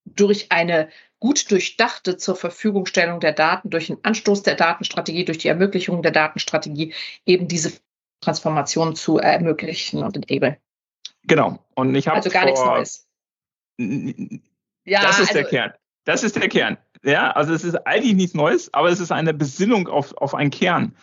durch 0.05 0.53
eine 0.53 0.89
gut 1.25 1.51
durchdachte 1.51 2.19
zur 2.19 2.37
Verfügungstellung 2.37 3.19
der 3.19 3.33
Daten, 3.33 3.71
durch 3.71 3.87
den 3.87 3.97
Anstoß 4.03 4.43
der 4.43 4.57
Datenstrategie, 4.57 5.25
durch 5.25 5.39
die 5.39 5.49
Ermöglichung 5.49 6.03
der 6.03 6.13
Datenstrategie 6.13 6.93
eben 7.25 7.49
diese 7.49 7.73
Transformation 8.21 8.95
zu 8.95 9.17
ermöglichen 9.17 10.03
und 10.03 10.17
enablen. 10.17 10.57
Genau. 11.23 11.65
Und 11.77 11.95
ich 11.95 12.09
habe 12.09 12.19
also 12.19 12.29
gar 12.29 12.45
nichts 12.45 12.63
Neues. 12.63 13.09
Ja, 14.85 15.01
das 15.01 15.19
ist 15.19 15.31
also, 15.31 15.33
der 15.33 15.45
Kern. 15.45 15.73
Das 16.05 16.25
ist 16.25 16.37
der 16.37 16.47
Kern. 16.51 16.77
Ja, 17.03 17.31
also 17.31 17.55
es 17.55 17.65
ist 17.65 17.87
eigentlich 17.87 18.17
nichts 18.17 18.35
Neues, 18.35 18.75
aber 18.75 18.91
es 18.91 19.01
ist 19.01 19.11
eine 19.11 19.33
Besinnung 19.33 19.89
auf, 19.89 20.15
auf 20.19 20.35
einen 20.35 20.51
Kern. 20.51 20.95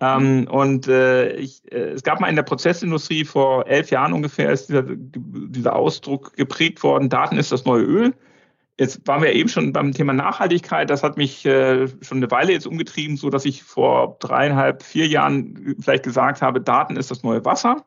Ähm, 0.00 0.48
und 0.50 0.88
äh, 0.88 1.32
ich, 1.32 1.70
äh, 1.70 1.90
es 1.90 2.02
gab 2.02 2.20
mal 2.20 2.30
in 2.30 2.36
der 2.36 2.42
Prozessindustrie 2.42 3.26
vor 3.26 3.66
elf 3.66 3.90
Jahren 3.90 4.14
ungefähr 4.14 4.50
ist 4.50 4.70
dieser, 4.70 4.84
dieser 4.86 5.76
Ausdruck 5.76 6.32
geprägt 6.38 6.82
worden, 6.82 7.10
Daten 7.10 7.36
ist 7.36 7.52
das 7.52 7.66
neue 7.66 7.82
Öl. 7.82 8.14
Jetzt 8.78 9.06
waren 9.06 9.22
wir 9.22 9.32
eben 9.32 9.48
schon 9.48 9.72
beim 9.72 9.92
Thema 9.92 10.12
Nachhaltigkeit. 10.12 10.88
Das 10.88 11.02
hat 11.02 11.16
mich 11.16 11.44
äh, 11.44 11.88
schon 12.00 12.18
eine 12.18 12.30
Weile 12.30 12.52
jetzt 12.52 12.66
umgetrieben, 12.66 13.16
so 13.16 13.28
dass 13.28 13.44
ich 13.44 13.64
vor 13.64 14.16
dreieinhalb, 14.20 14.84
vier 14.84 15.08
Jahren 15.08 15.76
vielleicht 15.80 16.04
gesagt 16.04 16.42
habe, 16.42 16.60
Daten 16.60 16.96
ist 16.96 17.10
das 17.10 17.24
neue 17.24 17.44
Wasser. 17.44 17.84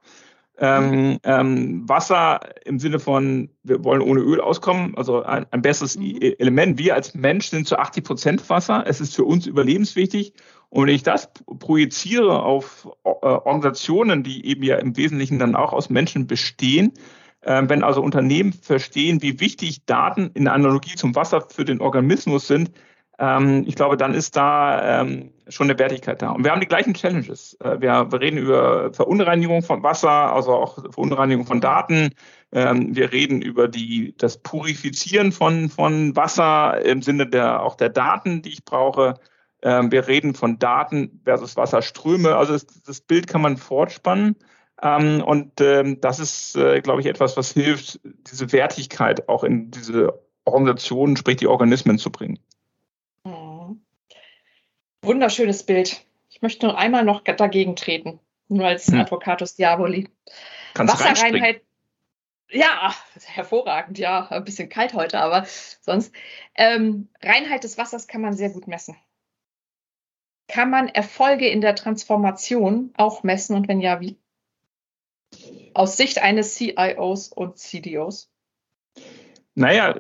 Ähm, 0.58 1.18
ähm, 1.24 1.90
Wasser 1.90 2.42
im 2.66 2.78
Sinne 2.78 3.00
von, 3.00 3.50
wir 3.64 3.84
wollen 3.86 4.02
ohne 4.02 4.20
Öl 4.20 4.42
auskommen, 4.42 4.96
also 4.96 5.24
ein, 5.24 5.46
ein 5.50 5.62
besseres 5.62 5.98
mhm. 5.98 6.20
Element. 6.38 6.78
Wir 6.78 6.94
als 6.94 7.16
Mensch 7.16 7.50
sind 7.50 7.68
zu 7.68 7.80
80 7.80 8.04
Prozent 8.04 8.50
Wasser. 8.50 8.84
Es 8.86 9.00
ist 9.00 9.16
für 9.16 9.24
uns 9.24 9.48
überlebenswichtig. 9.48 10.34
Und 10.70 10.88
wenn 10.88 10.96
ich 10.96 11.04
das 11.04 11.32
projiziere 11.60 12.44
auf 12.44 12.88
äh, 13.06 13.10
Organisationen, 13.10 14.24
die 14.24 14.46
eben 14.46 14.64
ja 14.64 14.76
im 14.76 14.96
Wesentlichen 14.98 15.40
dann 15.40 15.56
auch 15.56 15.72
aus 15.72 15.90
Menschen 15.90 16.28
bestehen, 16.28 16.92
wenn 17.44 17.84
also 17.84 18.02
Unternehmen 18.02 18.54
verstehen, 18.54 19.22
wie 19.22 19.40
wichtig 19.40 19.86
Daten 19.86 20.30
in 20.36 20.48
Analogie 20.48 20.96
zum 20.96 21.16
Wasser 21.16 21.42
für 21.50 21.66
den 21.66 21.82
Organismus 21.82 22.48
sind, 22.48 22.72
ähm, 23.22 23.66
ich 23.68 23.76
glaube, 23.76 23.98
dann 23.98 24.16
ist 24.16 24.36
da 24.36 25.02
ähm, 25.02 25.32
schon 25.48 25.70
eine 25.70 25.78
Wertigkeit 25.78 26.24
da. 26.24 26.32
Und 26.32 26.44
wir 26.44 26.52
haben 26.52 26.60
die 26.60 26.68
gleichen 26.68 26.96
Challenges. 26.96 27.56
Äh, 27.60 27.80
wir, 27.80 28.08
reden 28.20 28.38
über 28.38 28.92
Verunreinigung 28.94 29.62
von 29.62 29.84
Wasser, 29.84 30.10
also 30.10 30.54
auch 30.54 30.80
Verunreinigung 30.92 31.46
von 31.46 31.62
Daten. 31.62 32.10
wir 32.54 33.14
reden 33.14 33.42
über 33.42 33.70
die, 33.70 34.14
das 34.18 34.38
Purifizieren 34.40 35.32
von, 35.32 35.70
von 35.70 36.18
Wasser 36.18 36.84
im 36.84 37.02
Sinne 37.02 37.26
der, 37.26 37.64
auch 37.64 37.76
der 37.76 37.88
Daten, 37.88 38.42
die 38.42 38.50
ich 38.50 38.66
brauche. 38.66 39.14
wir 39.62 40.08
reden 40.08 40.34
von 40.36 40.60
Daten 40.60 41.22
versus 41.24 41.56
Wasserströme. 41.56 42.36
Also 42.36 42.52
das, 42.52 42.68
das 42.86 43.00
Bild 43.00 43.28
kann 43.28 43.42
man 43.42 43.56
fortspannen. 43.56 44.36
Ähm, 44.82 45.24
und 45.24 45.62
ähm, 45.62 46.02
das 46.02 46.20
ist, 46.20 46.56
äh, 46.56 46.82
glaube 46.82 47.02
ich, 47.02 47.08
etwas, 47.08 47.38
was 47.38 47.52
hilft, 47.52 48.00
diese 48.04 48.52
Wertigkeit 48.52 49.30
auch 49.30 49.44
in 49.44 49.72
diese 49.72 50.20
Organisationen, 50.44 51.18
sprich 51.18 51.38
die 51.38 51.48
Organismen 51.48 52.00
zu 52.00 52.12
bringen. 52.12 52.40
Mhm. 53.24 53.82
Wunderschönes 55.04 55.64
Bild. 55.64 56.04
Ich 56.30 56.42
möchte 56.42 56.66
nur 56.66 56.78
einmal 56.78 57.06
noch 57.06 57.22
dagegen 57.24 57.76
treten, 57.76 58.20
nur 58.48 58.66
als 58.66 58.88
hm. 58.88 59.02
Advocatus 59.02 59.56
Diaboli. 59.56 60.10
Kannst 60.74 60.94
Wasserreinheit. 60.94 61.62
Ja, 62.50 62.94
hervorragend, 63.26 63.98
ja. 63.98 64.28
Ein 64.28 64.44
bisschen 64.44 64.68
kalt 64.68 64.94
heute, 64.94 65.20
aber 65.20 65.46
sonst. 65.82 66.14
Ähm, 66.56 67.08
Reinheit 67.22 67.64
des 67.64 67.78
Wassers 67.78 68.08
kann 68.08 68.22
man 68.22 68.34
sehr 68.34 68.50
gut 68.50 68.68
messen. 68.68 68.98
Kann 70.48 70.70
man 70.70 70.90
Erfolge 70.90 71.48
in 71.48 71.62
der 71.62 71.76
Transformation 71.76 72.94
auch 72.98 73.24
messen 73.24 73.56
und 73.56 73.68
wenn 73.68 73.80
ja, 73.80 74.02
wie? 74.02 74.18
Aus 75.74 75.98
Sicht 75.98 76.22
eines 76.22 76.56
CIOs 76.56 77.30
und 77.30 77.58
CDOs? 77.58 78.30
Naja, 79.56 80.00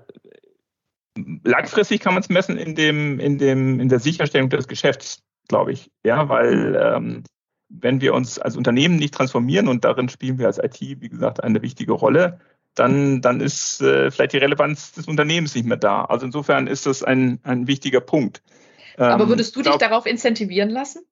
langfristig 1.44 2.02
kann 2.02 2.14
man 2.14 2.24
es 2.24 2.30
messen 2.30 2.58
in, 2.58 2.76
dem, 2.76 3.20
in, 3.20 3.38
dem, 3.38 3.80
in 3.80 3.90
der 3.90 4.00
Sicherstellung 4.00 4.50
des 4.50 4.68
Geschäfts, 4.68 5.24
glaube 5.48 5.72
ich. 5.74 5.92
Ja, 6.04 6.30
weil 6.30 6.76
ähm, 6.76 7.24
wenn 7.70 8.02
wir 8.02 8.14
uns 8.14 8.40
als 8.40 8.58
Unternehmen 8.58 8.98
nicht 8.98 9.14
transformieren 9.14 9.68
und 9.68 9.86
darin 9.86 10.10
spielen 10.10 10.38
wir 10.38 10.48
als 10.48 10.58
IT, 10.58 10.80
wie 10.82 11.10
gesagt, 11.10 11.44
eine 11.44 11.62
wichtige 11.62 11.94
Rolle, 11.94 12.40
dann, 12.76 13.22
dann 13.22 13.42
ist 13.42 13.82
äh, 13.82 14.12
vielleicht 14.12 14.34
die 14.34 14.38
Relevanz 14.38 14.94
des 14.94 15.08
Unternehmens 15.08 15.56
nicht 15.56 15.66
mehr 15.66 15.78
da. 15.78 16.06
Also 16.06 16.26
insofern 16.26 16.68
ist 16.68 16.86
das 16.86 17.04
ein, 17.04 17.40
ein 17.44 17.68
wichtiger 17.68 18.02
Punkt. 18.02 18.42
Aber 18.98 19.24
ähm, 19.24 19.30
würdest 19.30 19.56
du 19.56 19.60
dich 19.62 19.70
glaub, 19.70 19.80
darauf 19.80 20.06
incentivieren 20.06 20.70
lassen? 20.70 21.04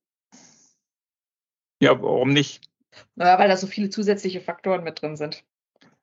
Ja, 1.82 2.02
warum 2.02 2.32
nicht? 2.32 2.69
Naja, 3.16 3.40
weil 3.40 3.50
da 3.50 3.58
so 3.58 3.68
viele 3.68 3.90
zusätzliche 3.90 4.42
Faktoren 4.42 4.84
mit 4.84 5.02
drin 5.02 5.16
sind. 5.16 5.44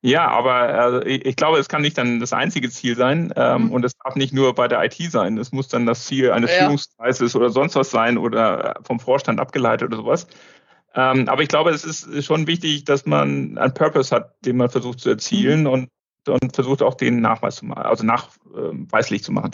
Ja, 0.03 0.29
aber 0.29 0.53
also 0.53 1.03
ich, 1.03 1.25
ich, 1.25 1.37
glaube, 1.37 1.59
es 1.59 1.69
kann 1.69 1.83
nicht 1.83 1.99
dann 1.99 2.21
das 2.21 2.33
einzige 2.33 2.71
Ziel 2.71 2.97
sein 2.97 3.33
ähm, 3.35 3.65
mhm. 3.65 3.73
und 3.73 3.85
es 3.85 3.97
darf 3.97 4.15
nicht 4.15 4.33
nur 4.33 4.55
bei 4.55 4.69
der 4.69 4.85
IT 4.85 4.95
sein. 5.11 5.39
Es 5.39 5.53
muss 5.53 5.69
dann 5.69 5.87
das 5.87 6.05
Ziel 6.05 6.31
eines 6.31 6.53
ja. 6.53 6.65
Führungskreises 6.65 7.35
oder 7.35 7.51
sonst 7.51 7.75
was 7.75 7.91
sein 7.91 8.19
oder 8.19 8.77
vom 8.85 9.01
Vorstand 9.01 9.41
abgeleitet 9.41 9.89
oder 9.89 9.97
sowas. 9.97 10.27
Ähm, 10.95 11.29
aber 11.29 11.43
ich 11.43 11.49
glaube, 11.49 11.71
es 11.71 11.85
ist 11.85 12.25
schon 12.25 12.47
wichtig, 12.47 12.85
dass 12.85 13.05
man 13.05 13.59
einen 13.59 13.75
Purpose 13.75 14.15
hat, 14.15 14.35
den 14.45 14.57
man 14.59 14.71
versucht 14.71 15.01
zu 15.01 15.11
erzielen 15.11 15.63
mhm. 15.63 15.67
und, 15.67 15.89
und 16.29 16.55
versucht 16.55 16.83
auch 16.83 16.95
den 16.95 17.21
Nachweis 17.21 17.57
zu 17.57 17.67
machen, 17.67 17.83
also 17.83 18.05
nachweislich 18.05 19.25
zu 19.25 19.33
machen. 19.33 19.51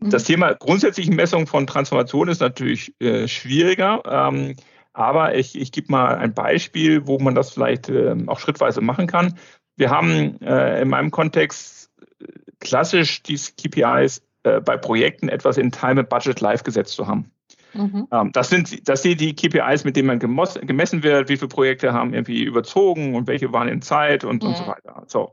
Mhm. 0.00 0.10
Das 0.10 0.24
Thema 0.24 0.54
grundsätzliche 0.54 1.12
Messung 1.12 1.46
von 1.46 1.66
Transformation 1.66 2.28
ist 2.28 2.40
natürlich 2.40 2.92
äh, 3.00 3.28
schwieriger. 3.28 4.02
Ähm, 4.04 4.56
aber 4.92 5.34
ich, 5.34 5.58
ich 5.58 5.72
gebe 5.72 5.90
mal 5.90 6.16
ein 6.16 6.34
Beispiel, 6.34 7.06
wo 7.06 7.18
man 7.18 7.34
das 7.34 7.50
vielleicht 7.50 7.88
äh, 7.88 8.14
auch 8.26 8.38
schrittweise 8.38 8.80
machen 8.80 9.06
kann. 9.06 9.38
Wir 9.76 9.90
haben 9.90 10.40
äh, 10.42 10.82
in 10.82 10.88
meinem 10.88 11.10
Kontext 11.10 11.90
äh, 12.20 12.26
klassisch 12.60 13.22
die 13.22 13.36
KPIs 13.36 14.22
äh, 14.42 14.60
bei 14.60 14.76
Projekten 14.76 15.28
etwas 15.28 15.56
in 15.56 15.72
Time 15.72 16.00
and 16.00 16.08
Budget 16.08 16.40
Live 16.40 16.62
gesetzt 16.62 16.94
zu 16.94 17.06
haben. 17.06 17.30
Mhm. 17.74 18.06
Ähm, 18.12 18.32
das, 18.32 18.50
sind, 18.50 18.88
das 18.88 19.02
sind 19.02 19.20
die 19.20 19.34
KPIs, 19.34 19.84
mit 19.84 19.96
denen 19.96 20.08
man 20.08 20.18
gemessen 20.18 21.02
wird, 21.02 21.28
wie 21.28 21.36
viele 21.36 21.48
Projekte 21.48 21.92
haben 21.92 22.12
irgendwie 22.12 22.42
überzogen 22.42 23.14
und 23.14 23.26
welche 23.26 23.52
waren 23.52 23.68
in 23.68 23.82
Zeit 23.82 24.24
und, 24.24 24.42
mhm. 24.42 24.50
und 24.50 24.56
so 24.56 24.66
weiter. 24.66 25.04
So. 25.06 25.32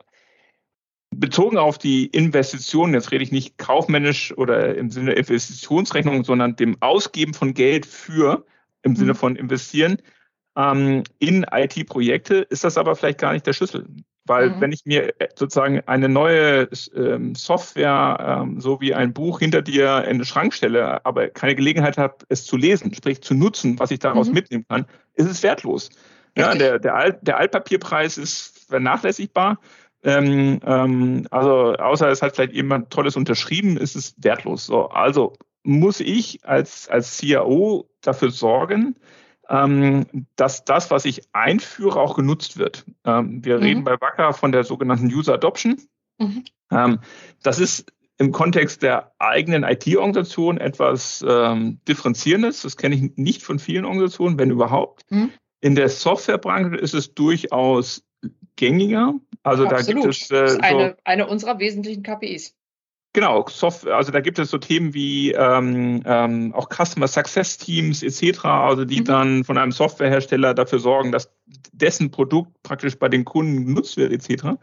Bezogen 1.11 1.57
auf 1.57 1.77
die 1.77 2.05
Investitionen, 2.05 2.93
jetzt 2.93 3.11
rede 3.11 3.23
ich 3.23 3.31
nicht 3.31 3.57
kaufmännisch 3.57 4.37
oder 4.37 4.75
im 4.75 4.91
Sinne 4.91 5.13
Investitionsrechnung, 5.13 6.23
sondern 6.23 6.55
dem 6.55 6.77
Ausgeben 6.81 7.33
von 7.33 7.53
Geld 7.53 7.85
für, 7.85 8.45
im 8.83 8.95
Sinne 8.95 9.13
mhm. 9.13 9.17
von 9.17 9.35
investieren, 9.35 9.97
ähm, 10.57 11.03
in 11.19 11.45
IT-Projekte, 11.51 12.35
ist 12.35 12.63
das 12.63 12.77
aber 12.77 12.95
vielleicht 12.95 13.19
gar 13.19 13.33
nicht 13.33 13.45
der 13.45 13.53
Schlüssel. 13.53 13.85
Weil 14.25 14.51
mhm. 14.51 14.61
wenn 14.61 14.71
ich 14.71 14.85
mir 14.85 15.19
äh, 15.19 15.29
sozusagen 15.35 15.81
eine 15.87 16.09
neue 16.09 16.69
ähm, 16.95 17.33
Software, 17.35 18.41
ähm, 18.43 18.59
so 18.59 18.79
wie 18.81 18.93
ein 18.93 19.13
Buch 19.13 19.39
hinter 19.39 19.61
dir 19.61 20.05
in 20.05 20.19
den 20.19 20.25
Schrank 20.25 20.53
stelle, 20.53 21.03
aber 21.05 21.29
keine 21.29 21.55
Gelegenheit 21.55 21.97
habe, 21.97 22.17
es 22.29 22.45
zu 22.45 22.57
lesen, 22.57 22.93
sprich 22.93 23.21
zu 23.21 23.33
nutzen, 23.33 23.79
was 23.79 23.91
ich 23.91 23.99
daraus 23.99 24.27
mhm. 24.27 24.33
mitnehmen 24.35 24.65
kann, 24.69 24.85
ist 25.15 25.29
es 25.29 25.41
wertlos. 25.41 25.89
Ja, 26.37 26.53
der, 26.53 26.79
der, 26.79 26.95
Alt, 26.95 27.17
der 27.21 27.37
Altpapierpreis 27.37 28.17
ist 28.17 28.67
vernachlässigbar. 28.69 29.59
Ähm, 30.03 30.59
ähm, 30.63 31.27
also 31.31 31.73
außer 31.73 32.09
es 32.09 32.21
hat 32.21 32.35
vielleicht 32.35 32.53
jemand 32.53 32.91
Tolles 32.91 33.15
unterschrieben, 33.15 33.77
ist 33.77 33.95
es 33.95 34.13
wertlos. 34.17 34.65
So, 34.65 34.89
also 34.89 35.33
muss 35.63 35.99
ich 35.99 36.39
als, 36.45 36.87
als 36.87 37.17
CIO 37.17 37.88
dafür 38.01 38.31
sorgen, 38.31 38.95
ähm, 39.49 40.05
dass 40.35 40.65
das, 40.65 40.91
was 40.91 41.05
ich 41.05 41.21
einführe, 41.33 41.99
auch 41.99 42.15
genutzt 42.15 42.57
wird. 42.57 42.85
Ähm, 43.05 43.43
wir 43.43 43.57
mhm. 43.57 43.63
reden 43.63 43.83
bei 43.83 43.99
Wacker 43.99 44.33
von 44.33 44.51
der 44.51 44.63
sogenannten 44.63 45.07
User 45.07 45.33
Adoption. 45.33 45.77
Mhm. 46.19 46.43
Ähm, 46.71 46.99
das 47.43 47.59
ist 47.59 47.91
im 48.17 48.31
Kontext 48.31 48.83
der 48.83 49.13
eigenen 49.17 49.63
IT-Organisation 49.63 50.57
etwas 50.57 51.19
Differenzierendes. 51.87 52.63
Das 52.63 52.75
kenne 52.75 52.95
ich 52.95 53.15
nicht 53.15 53.43
von 53.43 53.59
vielen 53.59 53.85
Organisationen, 53.85 54.37
wenn 54.37 54.51
überhaupt. 54.51 55.09
Mhm. 55.09 55.31
In 55.61 55.75
der 55.75 55.87
Softwarebranche 55.87 56.75
ist 56.75 56.93
es 56.93 57.13
durchaus 57.13 58.03
gängiger. 58.55 59.13
Also 59.43 59.65
Absolut. 59.65 59.87
da 59.87 60.01
gibt 60.01 60.05
es 60.05 60.31
äh, 60.31 60.41
das 60.41 60.51
ist 60.53 60.63
eine, 60.63 60.97
eine 61.05 61.27
unserer 61.27 61.59
wesentlichen 61.59 62.03
KPIs. 62.03 62.55
Genau, 63.13 63.45
Software, 63.49 63.95
also 63.95 64.11
da 64.11 64.19
gibt 64.19 64.37
es 64.37 64.51
so 64.51 64.59
Themen 64.59 64.93
wie 64.93 65.31
ähm, 65.31 66.03
ähm, 66.05 66.53
auch 66.53 66.69
Customer 66.69 67.07
Success 67.07 67.57
Teams 67.57 68.03
etc., 68.03 68.45
also 68.45 68.85
die 68.85 68.99
mhm. 68.99 69.05
dann 69.05 69.43
von 69.43 69.57
einem 69.57 69.71
Softwarehersteller 69.71 70.53
dafür 70.53 70.79
sorgen, 70.79 71.11
dass 71.11 71.31
dessen 71.71 72.11
Produkt 72.11 72.51
praktisch 72.61 72.99
bei 72.99 73.09
den 73.09 73.25
Kunden 73.25 73.65
genutzt 73.65 73.97
wird 73.97 74.11
etc. 74.11 74.59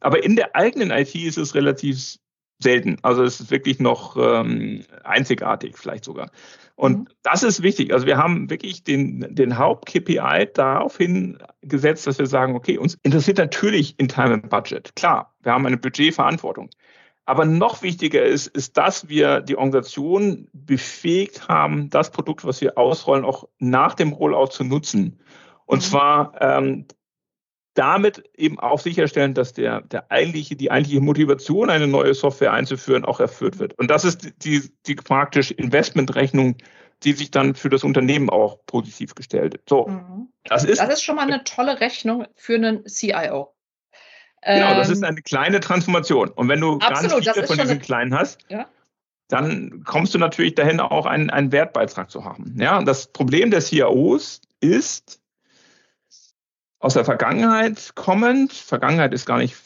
Aber 0.00 0.24
in 0.24 0.36
der 0.36 0.56
eigenen 0.56 0.90
IT 0.90 1.14
ist 1.14 1.36
es 1.36 1.54
relativ 1.54 2.16
selten. 2.58 2.96
Also 3.02 3.22
es 3.22 3.40
ist 3.40 3.50
wirklich 3.50 3.80
noch 3.80 4.16
ähm, 4.16 4.84
einzigartig 5.04 5.76
vielleicht 5.76 6.04
sogar. 6.04 6.30
Und 6.76 6.98
mhm. 6.98 7.08
das 7.22 7.42
ist 7.42 7.62
wichtig. 7.62 7.92
Also 7.92 8.06
wir 8.06 8.16
haben 8.16 8.48
wirklich 8.48 8.82
den, 8.82 9.26
den 9.34 9.58
Haupt-KPI 9.58 10.48
darauf 10.54 10.96
hingesetzt, 10.96 12.06
dass 12.06 12.18
wir 12.18 12.26
sagen, 12.26 12.54
okay, 12.54 12.78
uns 12.78 12.96
interessiert 13.02 13.36
natürlich 13.36 13.94
in 13.98 14.08
Time 14.08 14.34
and 14.34 14.48
Budget. 14.48 14.96
Klar, 14.96 15.34
wir 15.42 15.52
haben 15.52 15.66
eine 15.66 15.76
Budgetverantwortung. 15.76 16.70
Aber 17.26 17.44
noch 17.44 17.82
wichtiger 17.82 18.24
ist, 18.24 18.48
ist, 18.48 18.76
dass 18.76 19.08
wir 19.08 19.40
die 19.40 19.56
Organisation 19.56 20.48
befähigt 20.52 21.48
haben, 21.48 21.90
das 21.90 22.10
Produkt, 22.10 22.44
was 22.44 22.60
wir 22.60 22.76
ausrollen, 22.76 23.24
auch 23.24 23.48
nach 23.58 23.94
dem 23.94 24.12
Rollout 24.12 24.48
zu 24.48 24.64
nutzen. 24.64 25.20
Und 25.66 25.78
mhm. 25.78 25.82
zwar 25.82 26.32
ähm, 26.40 26.86
damit 27.74 28.24
eben 28.36 28.58
auch 28.58 28.80
sicherstellen, 28.80 29.34
dass 29.34 29.52
der, 29.52 29.82
der 29.82 30.10
eigentliche, 30.10 30.56
die 30.56 30.70
eigentliche 30.70 31.00
Motivation, 31.00 31.70
eine 31.70 31.86
neue 31.86 32.14
Software 32.14 32.52
einzuführen, 32.52 33.04
auch 33.04 33.20
erfüllt 33.20 33.58
wird. 33.58 33.78
Und 33.78 33.90
das 33.90 34.04
ist 34.04 34.44
die, 34.44 34.70
die 34.86 34.96
praktische 34.96 35.54
Investmentrechnung, 35.54 36.56
die 37.04 37.12
sich 37.12 37.30
dann 37.30 37.54
für 37.54 37.70
das 37.70 37.84
Unternehmen 37.84 38.28
auch 38.28 38.58
positiv 38.66 39.14
gestellt. 39.14 39.60
So, 39.68 39.86
mhm. 39.86 40.32
das 40.44 40.64
ist. 40.64 40.80
Das 40.80 40.92
ist 40.92 41.02
schon 41.02 41.16
mal 41.16 41.22
eine 41.22 41.44
tolle 41.44 41.80
Rechnung 41.80 42.26
für 42.34 42.56
einen 42.56 42.84
CIO. 42.86 43.54
Genau, 44.42 44.74
das 44.74 44.88
ist 44.88 44.98
ähm, 44.98 45.04
eine 45.04 45.22
kleine 45.22 45.60
Transformation. 45.60 46.30
Und 46.30 46.48
wenn 46.48 46.60
du 46.60 46.78
absolut, 46.78 47.10
gar 47.10 47.22
nicht 47.24 47.32
viele 47.34 47.46
von 47.46 47.58
diesen 47.58 47.80
kleinen 47.80 48.14
hast, 48.14 48.40
ja? 48.48 48.66
dann 49.28 49.84
kommst 49.84 50.14
du 50.14 50.18
natürlich 50.18 50.54
dahin, 50.54 50.80
auch 50.80 51.06
einen, 51.06 51.30
einen 51.30 51.52
Wertbeitrag 51.52 52.10
zu 52.10 52.24
haben. 52.24 52.54
Ja, 52.58 52.82
das 52.82 53.06
Problem 53.08 53.50
der 53.50 53.60
CIOs 53.60 54.40
ist, 54.60 55.20
aus 56.78 56.94
der 56.94 57.04
Vergangenheit 57.04 57.92
kommend, 57.94 58.52
Vergangenheit 58.52 59.12
ist 59.12 59.26
gar 59.26 59.38
nicht 59.38 59.56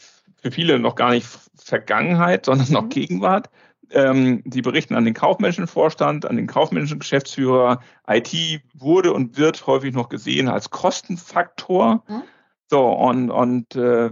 für 0.41 0.51
viele 0.51 0.77
noch 0.77 0.95
gar 0.95 1.11
nicht 1.11 1.27
Vergangenheit, 1.55 2.45
sondern 2.45 2.71
noch 2.71 2.83
mhm. 2.83 2.89
Gegenwart. 2.89 3.49
Ähm, 3.91 4.41
die 4.45 4.61
berichten 4.61 4.95
an 4.95 5.05
den 5.05 5.13
kaufmännischen 5.13 5.67
Vorstand, 5.67 6.25
an 6.25 6.35
den 6.35 6.47
kaufmännischen 6.47 6.99
Geschäftsführer. 6.99 7.81
IT 8.07 8.61
wurde 8.73 9.13
und 9.13 9.37
wird 9.37 9.65
häufig 9.65 9.93
noch 9.93 10.09
gesehen 10.09 10.49
als 10.49 10.69
Kostenfaktor. 10.69 12.03
Mhm. 12.07 12.23
So, 12.67 12.87
und, 12.87 13.31
und 13.31 13.75
äh, 13.75 14.11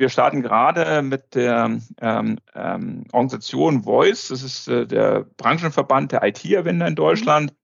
wir 0.00 0.08
starten 0.08 0.40
gerade 0.42 1.02
mit 1.02 1.34
der 1.34 1.78
ähm, 2.00 2.38
ähm, 2.54 3.04
Organisation 3.12 3.82
Voice, 3.82 4.28
das 4.28 4.42
ist 4.42 4.66
äh, 4.66 4.86
der 4.86 5.26
Branchenverband 5.36 6.12
der 6.12 6.22
IT-Erwender 6.24 6.88
in 6.88 6.96
Deutschland, 6.96 7.54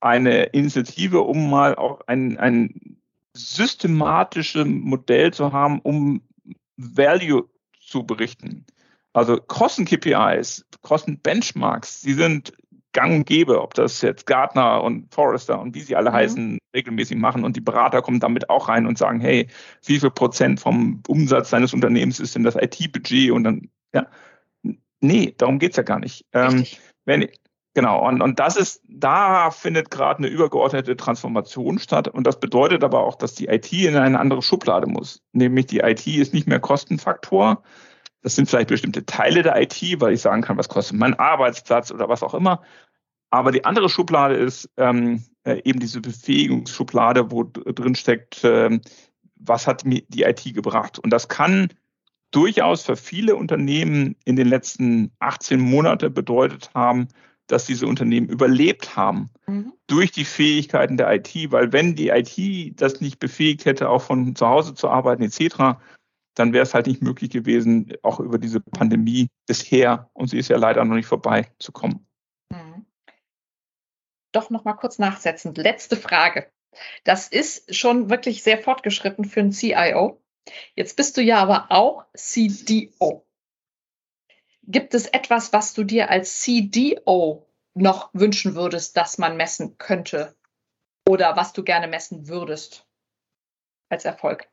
eine 0.00 0.44
Initiative, 0.44 1.20
um 1.20 1.50
mal 1.50 1.74
auch 1.74 2.00
ein, 2.06 2.38
ein 2.38 2.96
systematisches 3.34 4.64
Modell 4.66 5.34
zu 5.34 5.52
haben, 5.52 5.80
um 5.80 6.22
Value 6.78 7.48
zu 7.78 8.04
berichten. 8.04 8.64
Also 9.12 9.36
Kosten-KPIs, 9.36 10.64
Kosten-Benchmarks, 10.80 12.00
die 12.00 12.14
sind 12.14 12.54
gang 12.92 13.14
und 13.14 13.26
gäbe, 13.26 13.60
ob 13.60 13.74
das 13.74 14.00
jetzt 14.02 14.26
Gartner 14.26 14.82
und 14.82 15.12
Forrester 15.12 15.60
und 15.60 15.74
wie 15.74 15.80
sie 15.80 15.96
alle 15.96 16.10
mhm. 16.10 16.14
heißen, 16.14 16.58
regelmäßig 16.74 17.16
machen. 17.16 17.44
Und 17.44 17.56
die 17.56 17.60
Berater 17.60 18.02
kommen 18.02 18.20
damit 18.20 18.50
auch 18.50 18.68
rein 18.68 18.86
und 18.86 18.98
sagen, 18.98 19.20
hey, 19.20 19.48
wie 19.84 19.98
viel 19.98 20.10
Prozent 20.10 20.60
vom 20.60 21.02
Umsatz 21.08 21.50
deines 21.50 21.72
Unternehmens 21.72 22.20
ist 22.20 22.34
denn 22.34 22.44
das 22.44 22.56
IT-Budget? 22.56 23.30
Und 23.30 23.44
dann, 23.44 23.68
ja, 23.94 24.06
nee, 25.00 25.34
darum 25.36 25.58
geht's 25.58 25.76
ja 25.76 25.82
gar 25.82 25.98
nicht. 25.98 26.24
Ähm, 26.32 26.64
wenn, 27.04 27.28
genau, 27.74 28.06
und, 28.06 28.22
und 28.22 28.38
das 28.38 28.56
ist, 28.56 28.82
da 28.88 29.50
findet 29.50 29.90
gerade 29.90 30.18
eine 30.18 30.28
übergeordnete 30.28 30.96
Transformation 30.96 31.78
statt. 31.78 32.08
Und 32.08 32.26
das 32.26 32.40
bedeutet 32.40 32.84
aber 32.84 33.00
auch, 33.00 33.16
dass 33.16 33.34
die 33.34 33.48
IT 33.48 33.72
in 33.72 33.96
eine 33.96 34.20
andere 34.20 34.42
Schublade 34.42 34.86
muss. 34.86 35.22
Nämlich 35.32 35.66
die 35.66 35.80
IT 35.80 36.06
ist 36.06 36.34
nicht 36.34 36.46
mehr 36.46 36.60
Kostenfaktor, 36.60 37.62
das 38.22 38.36
sind 38.36 38.48
vielleicht 38.48 38.68
bestimmte 38.68 39.04
Teile 39.04 39.42
der 39.42 39.60
IT, 39.60 40.00
weil 40.00 40.14
ich 40.14 40.20
sagen 40.20 40.42
kann, 40.42 40.56
was 40.56 40.68
kostet 40.68 40.96
mein 40.96 41.14
Arbeitsplatz 41.14 41.90
oder 41.90 42.08
was 42.08 42.22
auch 42.22 42.34
immer. 42.34 42.62
Aber 43.30 43.50
die 43.50 43.64
andere 43.64 43.88
Schublade 43.88 44.36
ist 44.36 44.70
ähm, 44.76 45.24
äh, 45.44 45.60
eben 45.64 45.80
diese 45.80 46.00
Befähigungsschublade, 46.00 47.30
wo 47.30 47.44
drin 47.44 47.94
steckt, 47.94 48.44
äh, 48.44 48.78
was 49.36 49.66
hat 49.66 49.84
mir 49.84 50.02
die 50.08 50.22
IT 50.22 50.54
gebracht. 50.54 50.98
Und 50.98 51.10
das 51.10 51.28
kann 51.28 51.68
durchaus 52.30 52.82
für 52.82 52.96
viele 52.96 53.36
Unternehmen 53.36 54.16
in 54.24 54.36
den 54.36 54.48
letzten 54.48 55.12
18 55.18 55.60
Monaten 55.60 56.12
bedeutet 56.12 56.70
haben, 56.74 57.08
dass 57.46 57.66
diese 57.66 57.86
Unternehmen 57.86 58.28
überlebt 58.28 58.96
haben 58.96 59.30
mhm. 59.46 59.72
durch 59.86 60.12
die 60.12 60.24
Fähigkeiten 60.24 60.96
der 60.96 61.12
IT, 61.12 61.50
weil 61.50 61.72
wenn 61.72 61.94
die 61.94 62.08
IT 62.08 62.80
das 62.80 63.00
nicht 63.00 63.18
befähigt 63.18 63.64
hätte, 63.64 63.88
auch 63.88 64.02
von 64.02 64.34
zu 64.36 64.46
Hause 64.46 64.74
zu 64.74 64.88
arbeiten 64.88 65.22
etc., 65.22 65.78
dann 66.34 66.52
wäre 66.52 66.62
es 66.62 66.74
halt 66.74 66.86
nicht 66.86 67.02
möglich 67.02 67.30
gewesen, 67.30 67.92
auch 68.02 68.20
über 68.20 68.38
diese 68.38 68.60
Pandemie 68.60 69.28
bisher, 69.46 70.10
und 70.14 70.28
sie 70.28 70.38
ist 70.38 70.48
ja 70.48 70.56
leider 70.56 70.84
noch 70.84 70.96
nicht 70.96 71.06
vorbei, 71.06 71.50
zu 71.58 71.72
kommen. 71.72 72.06
Mhm. 72.50 72.86
Doch 74.32 74.50
noch 74.50 74.64
mal 74.64 74.74
kurz 74.74 74.98
nachsetzen. 74.98 75.54
Letzte 75.54 75.96
Frage. 75.96 76.50
Das 77.04 77.28
ist 77.28 77.74
schon 77.74 78.08
wirklich 78.08 78.42
sehr 78.42 78.58
fortgeschritten 78.58 79.24
für 79.24 79.40
einen 79.40 79.52
CIO. 79.52 80.22
Jetzt 80.74 80.96
bist 80.96 81.16
du 81.16 81.22
ja 81.22 81.38
aber 81.38 81.66
auch 81.70 82.06
CDO. 82.14 83.26
Gibt 84.64 84.94
es 84.94 85.06
etwas, 85.06 85.52
was 85.52 85.74
du 85.74 85.84
dir 85.84 86.08
als 86.08 86.40
CDO 86.40 87.46
noch 87.74 88.10
wünschen 88.12 88.54
würdest, 88.54 88.96
dass 88.96 89.18
man 89.18 89.36
messen 89.36 89.76
könnte? 89.76 90.34
Oder 91.08 91.36
was 91.36 91.52
du 91.52 91.64
gerne 91.64 91.88
messen 91.88 92.28
würdest 92.28 92.86
als 93.88 94.04
Erfolg? 94.04 94.51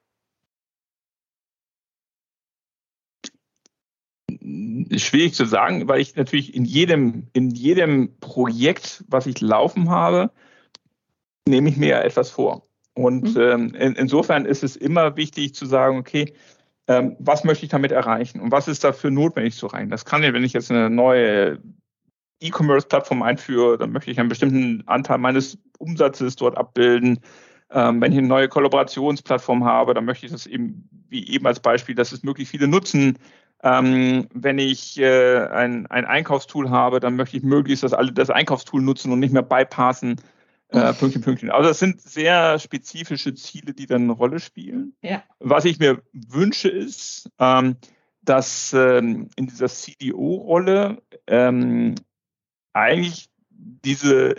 Schwierig 4.98 5.34
zu 5.34 5.46
sagen, 5.46 5.88
weil 5.88 6.02
ich 6.02 6.16
natürlich 6.16 6.54
in 6.56 6.66
jedem, 6.66 7.28
in 7.34 7.50
jedem 7.50 8.18
Projekt, 8.20 9.04
was 9.08 9.26
ich 9.26 9.42
laufen 9.42 9.90
habe, 9.90 10.32
nehme 11.48 11.70
ich 11.70 11.78
mir 11.78 12.04
etwas 12.04 12.30
vor. 12.30 12.68
Und 12.94 13.36
mhm. 13.36 13.42
ähm, 13.42 13.76
in, 13.76 13.94
insofern 13.94 14.46
ist 14.46 14.64
es 14.64 14.76
immer 14.76 15.16
wichtig 15.16 15.56
zu 15.56 15.66
sagen, 15.66 15.98
okay, 15.98 16.34
ähm, 16.88 17.16
was 17.20 17.44
möchte 17.44 17.66
ich 17.66 17.72
damit 17.72 17.92
erreichen 17.92 18.40
und 18.40 18.52
was 18.52 18.68
ist 18.68 18.84
dafür 18.84 19.12
notwendig 19.12 19.56
zu 19.56 19.68
erreichen? 19.68 19.90
Das 19.90 20.06
kann 20.06 20.24
ja, 20.24 20.34
wenn 20.34 20.44
ich 20.44 20.54
jetzt 20.54 20.72
eine 20.72 20.90
neue 20.90 21.60
E-Commerce-Plattform 22.42 23.22
einführe, 23.22 23.78
dann 23.78 23.92
möchte 23.92 24.12
ich 24.12 24.20
einen 24.20 24.30
bestimmten 24.30 24.84
Anteil 24.88 25.18
meines 25.18 25.58
Umsatzes 25.78 26.36
dort 26.36 26.58
abbilden. 26.58 27.20
Ähm, 27.72 28.02
wenn 28.02 28.12
ich 28.12 28.18
eine 28.18 28.28
neue 28.28 28.48
Kollaborationsplattform 28.48 29.64
habe, 29.64 29.94
dann 29.94 30.06
möchte 30.06 30.26
ich 30.26 30.32
das 30.32 30.48
eben, 30.48 30.90
wie 31.10 31.28
eben 31.30 31.46
als 31.46 31.60
Beispiel, 31.60 31.96
dass 31.96 32.12
es 32.12 32.24
möglichst 32.24 32.52
viele 32.52 32.68
nutzen. 32.68 33.20
Ähm, 33.62 34.28
wenn 34.34 34.58
ich 34.58 34.98
äh, 35.00 35.40
ein, 35.48 35.86
ein 35.88 36.06
Einkaufstool 36.06 36.70
habe, 36.70 37.00
dann 37.00 37.16
möchte 37.16 37.38
ich 37.38 37.44
möglichst, 37.44 37.84
dass 37.84 37.94
alle 37.94 38.14
das 38.14 38.30
Einkaufstool 38.30 38.82
nutzen 38.82 39.12
und 39.12 39.20
nicht 39.20 39.34
mehr 39.34 39.44
bypassen. 39.44 40.22
Äh, 40.70 40.94
Pünktchen, 40.94 41.24
Pünktchen. 41.24 41.50
Also 41.50 41.70
das 41.70 41.80
sind 41.80 42.00
sehr 42.00 42.60
spezifische 42.60 43.34
Ziele, 43.34 43.74
die 43.74 43.88
dann 43.88 44.04
eine 44.04 44.12
Rolle 44.12 44.40
spielen. 44.40 44.94
Ja. 45.02 45.24
Was 45.40 45.66
ich 45.66 45.80
mir 45.80 46.02
wünsche 46.14 46.70
ist, 46.70 47.30
ähm, 47.40 47.76
dass 48.22 48.74
ähm, 48.74 49.30
in 49.36 49.48
dieser 49.48 49.68
CDO-Rolle 49.68 51.02
ähm, 51.28 51.96
eigentlich 52.74 53.30
diese 53.50 54.36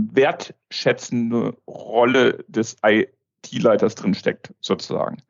wertschätzende 0.00 1.56
Rolle 1.66 2.44
des 2.48 2.76
IT-Leiters 2.82 3.94
drinsteckt, 3.96 4.54
sozusagen. 4.60 5.22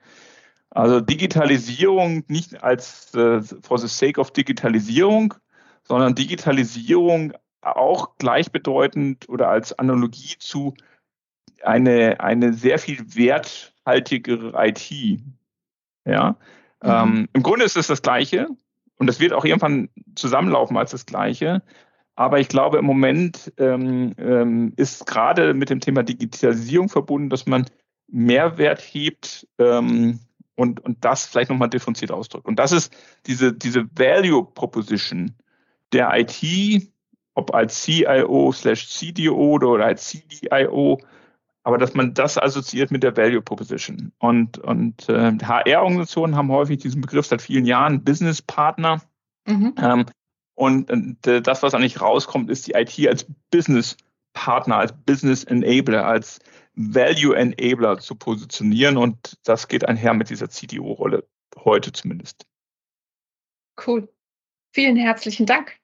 Also 0.79 1.01
Digitalisierung 1.01 2.23
nicht 2.29 2.63
als 2.63 3.13
äh, 3.13 3.43
for 3.43 3.79
the 3.79 3.89
sake 3.89 4.21
of 4.21 4.31
Digitalisierung, 4.31 5.35
sondern 5.83 6.15
Digitalisierung 6.15 7.33
auch 7.63 8.17
gleichbedeutend 8.19 9.29
oder 9.29 9.49
als 9.49 9.77
Analogie 9.77 10.37
zu 10.39 10.75
eine, 11.65 12.21
eine 12.21 12.53
sehr 12.53 12.79
viel 12.79 13.01
werthaltigere 13.17 14.53
IT. 14.69 15.21
Ja. 16.05 16.37
Mhm. 16.81 16.89
Ähm, 16.89 17.29
Im 17.33 17.43
Grunde 17.43 17.65
ist 17.65 17.77
es 17.77 17.89
das 17.89 18.01
Gleiche 18.01 18.47
und 18.99 19.11
es 19.11 19.19
wird 19.19 19.33
auch 19.33 19.45
irgendwann 19.45 19.89
zusammenlaufen 20.15 20.77
als 20.77 20.93
das 20.93 21.07
Gleiche. 21.07 21.61
Aber 22.15 22.39
ich 22.39 22.47
glaube, 22.47 22.79
im 22.79 22.85
Moment 22.85 23.53
ähm, 23.57 24.15
ähm, 24.17 24.75
ist 24.77 25.09
gerade 25.09 25.55
mit 25.55 25.71
dem 25.71 25.81
Thema 25.81 26.05
Digitalisierung 26.05 26.89
verbunden, 26.89 27.31
dass 27.31 27.47
man 27.47 27.67
Mehrwert 28.07 28.81
hebt 28.81 29.49
ähm, 29.59 30.21
und, 30.59 30.81
und 30.81 31.05
das 31.05 31.25
vielleicht 31.25 31.51
nochmal 31.51 31.71
differenziert 31.71 32.11
ausdrückt. 32.11 32.47
Und 32.47 32.59
das 32.59 32.73
ist 32.73 32.93
diese, 33.27 33.53
diese 33.53 33.85
Value 33.97 34.45
Proposition 34.45 35.37
der 35.93 36.11
IT, 36.19 36.91
ob 37.35 37.55
als 37.55 37.81
CIO 37.83 38.51
slash 38.53 38.89
CDO 38.89 39.37
oder 39.37 39.85
als 39.85 40.09
CDIO, 40.09 41.01
aber 41.63 41.79
dass 41.79 41.95
man 41.95 42.13
das 42.13 42.39
assoziiert 42.39 42.91
mit 42.91 43.05
der 43.05 43.17
Value 43.17 43.41
Proposition. 43.41 44.11
Und, 44.19 44.59
und 44.59 45.09
äh, 45.09 45.33
HR-Organisationen 45.41 46.35
haben 46.35 46.51
häufig 46.51 46.79
diesen 46.79 47.03
Begriff 47.03 47.27
seit 47.27 47.41
vielen 47.41 47.65
Jahren, 47.65 48.03
Business 48.03 48.43
Partner. 48.43 49.01
Mhm. 49.47 49.75
Ähm, 49.81 50.07
und, 50.57 50.91
und 50.91 51.25
äh, 51.29 51.41
das, 51.41 51.63
was 51.63 51.73
eigentlich 51.75 52.01
rauskommt, 52.01 52.51
ist 52.51 52.67
die 52.67 52.73
IT 52.73 52.99
als 53.07 53.27
Business 53.53 53.97
Partner, 54.33 54.79
als 54.79 54.93
Business 54.93 55.45
Enabler, 55.45 56.05
als 56.05 56.41
Value 56.79 57.37
Enabler 57.37 57.99
zu 57.99 58.15
positionieren. 58.15 58.97
Und 58.97 59.39
das 59.45 59.69
geht 59.69 59.87
einher 59.87 60.15
mit 60.15 60.31
dieser 60.31 60.49
CDO-Rolle, 60.49 61.27
heute 61.57 61.93
zumindest. 61.93 62.47
Cool. 63.85 64.09
Vielen 64.73 64.97
herzlichen 64.97 65.47
Dank. 65.47 65.77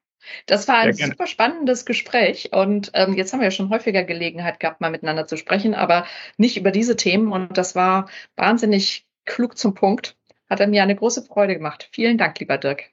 Das 0.46 0.68
war 0.68 0.78
ein 0.78 0.94
super 0.94 1.26
spannendes 1.26 1.85
Gespräch 1.85 2.50
und 2.52 2.90
ähm, 2.94 3.12
jetzt 3.12 3.33
haben 3.33 3.40
wir 3.40 3.48
ja 3.48 3.50
schon 3.50 3.68
häufiger 3.68 4.04
Gelegenheit 4.04 4.59
gehabt, 4.59 4.80
mal 4.80 4.90
miteinander 4.90 5.26
zu 5.26 5.37
sprechen, 5.37 5.74
aber 5.74 6.07
nicht 6.38 6.57
über 6.57 6.70
diese 6.70 6.96
Themen 6.96 7.30
und 7.30 7.59
das 7.59 7.74
war 7.74 8.09
wahnsinnig 8.35 9.07
klug 9.26 9.59
zum 9.59 9.74
Punkt. 9.74 10.16
Hat 10.48 10.61
er 10.61 10.66
mir 10.66 10.83
eine 10.83 10.96
große 10.96 11.24
Freude 11.24 11.54
gemacht. 11.54 11.90
Vielen 11.92 12.16
Dank, 12.16 12.40
lieber 12.40 12.57
Dirk. 12.57 12.90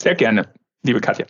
Sehr 0.00 0.14
gerne, 0.14 0.52
liebe 0.82 1.00
Katja. 1.00 1.26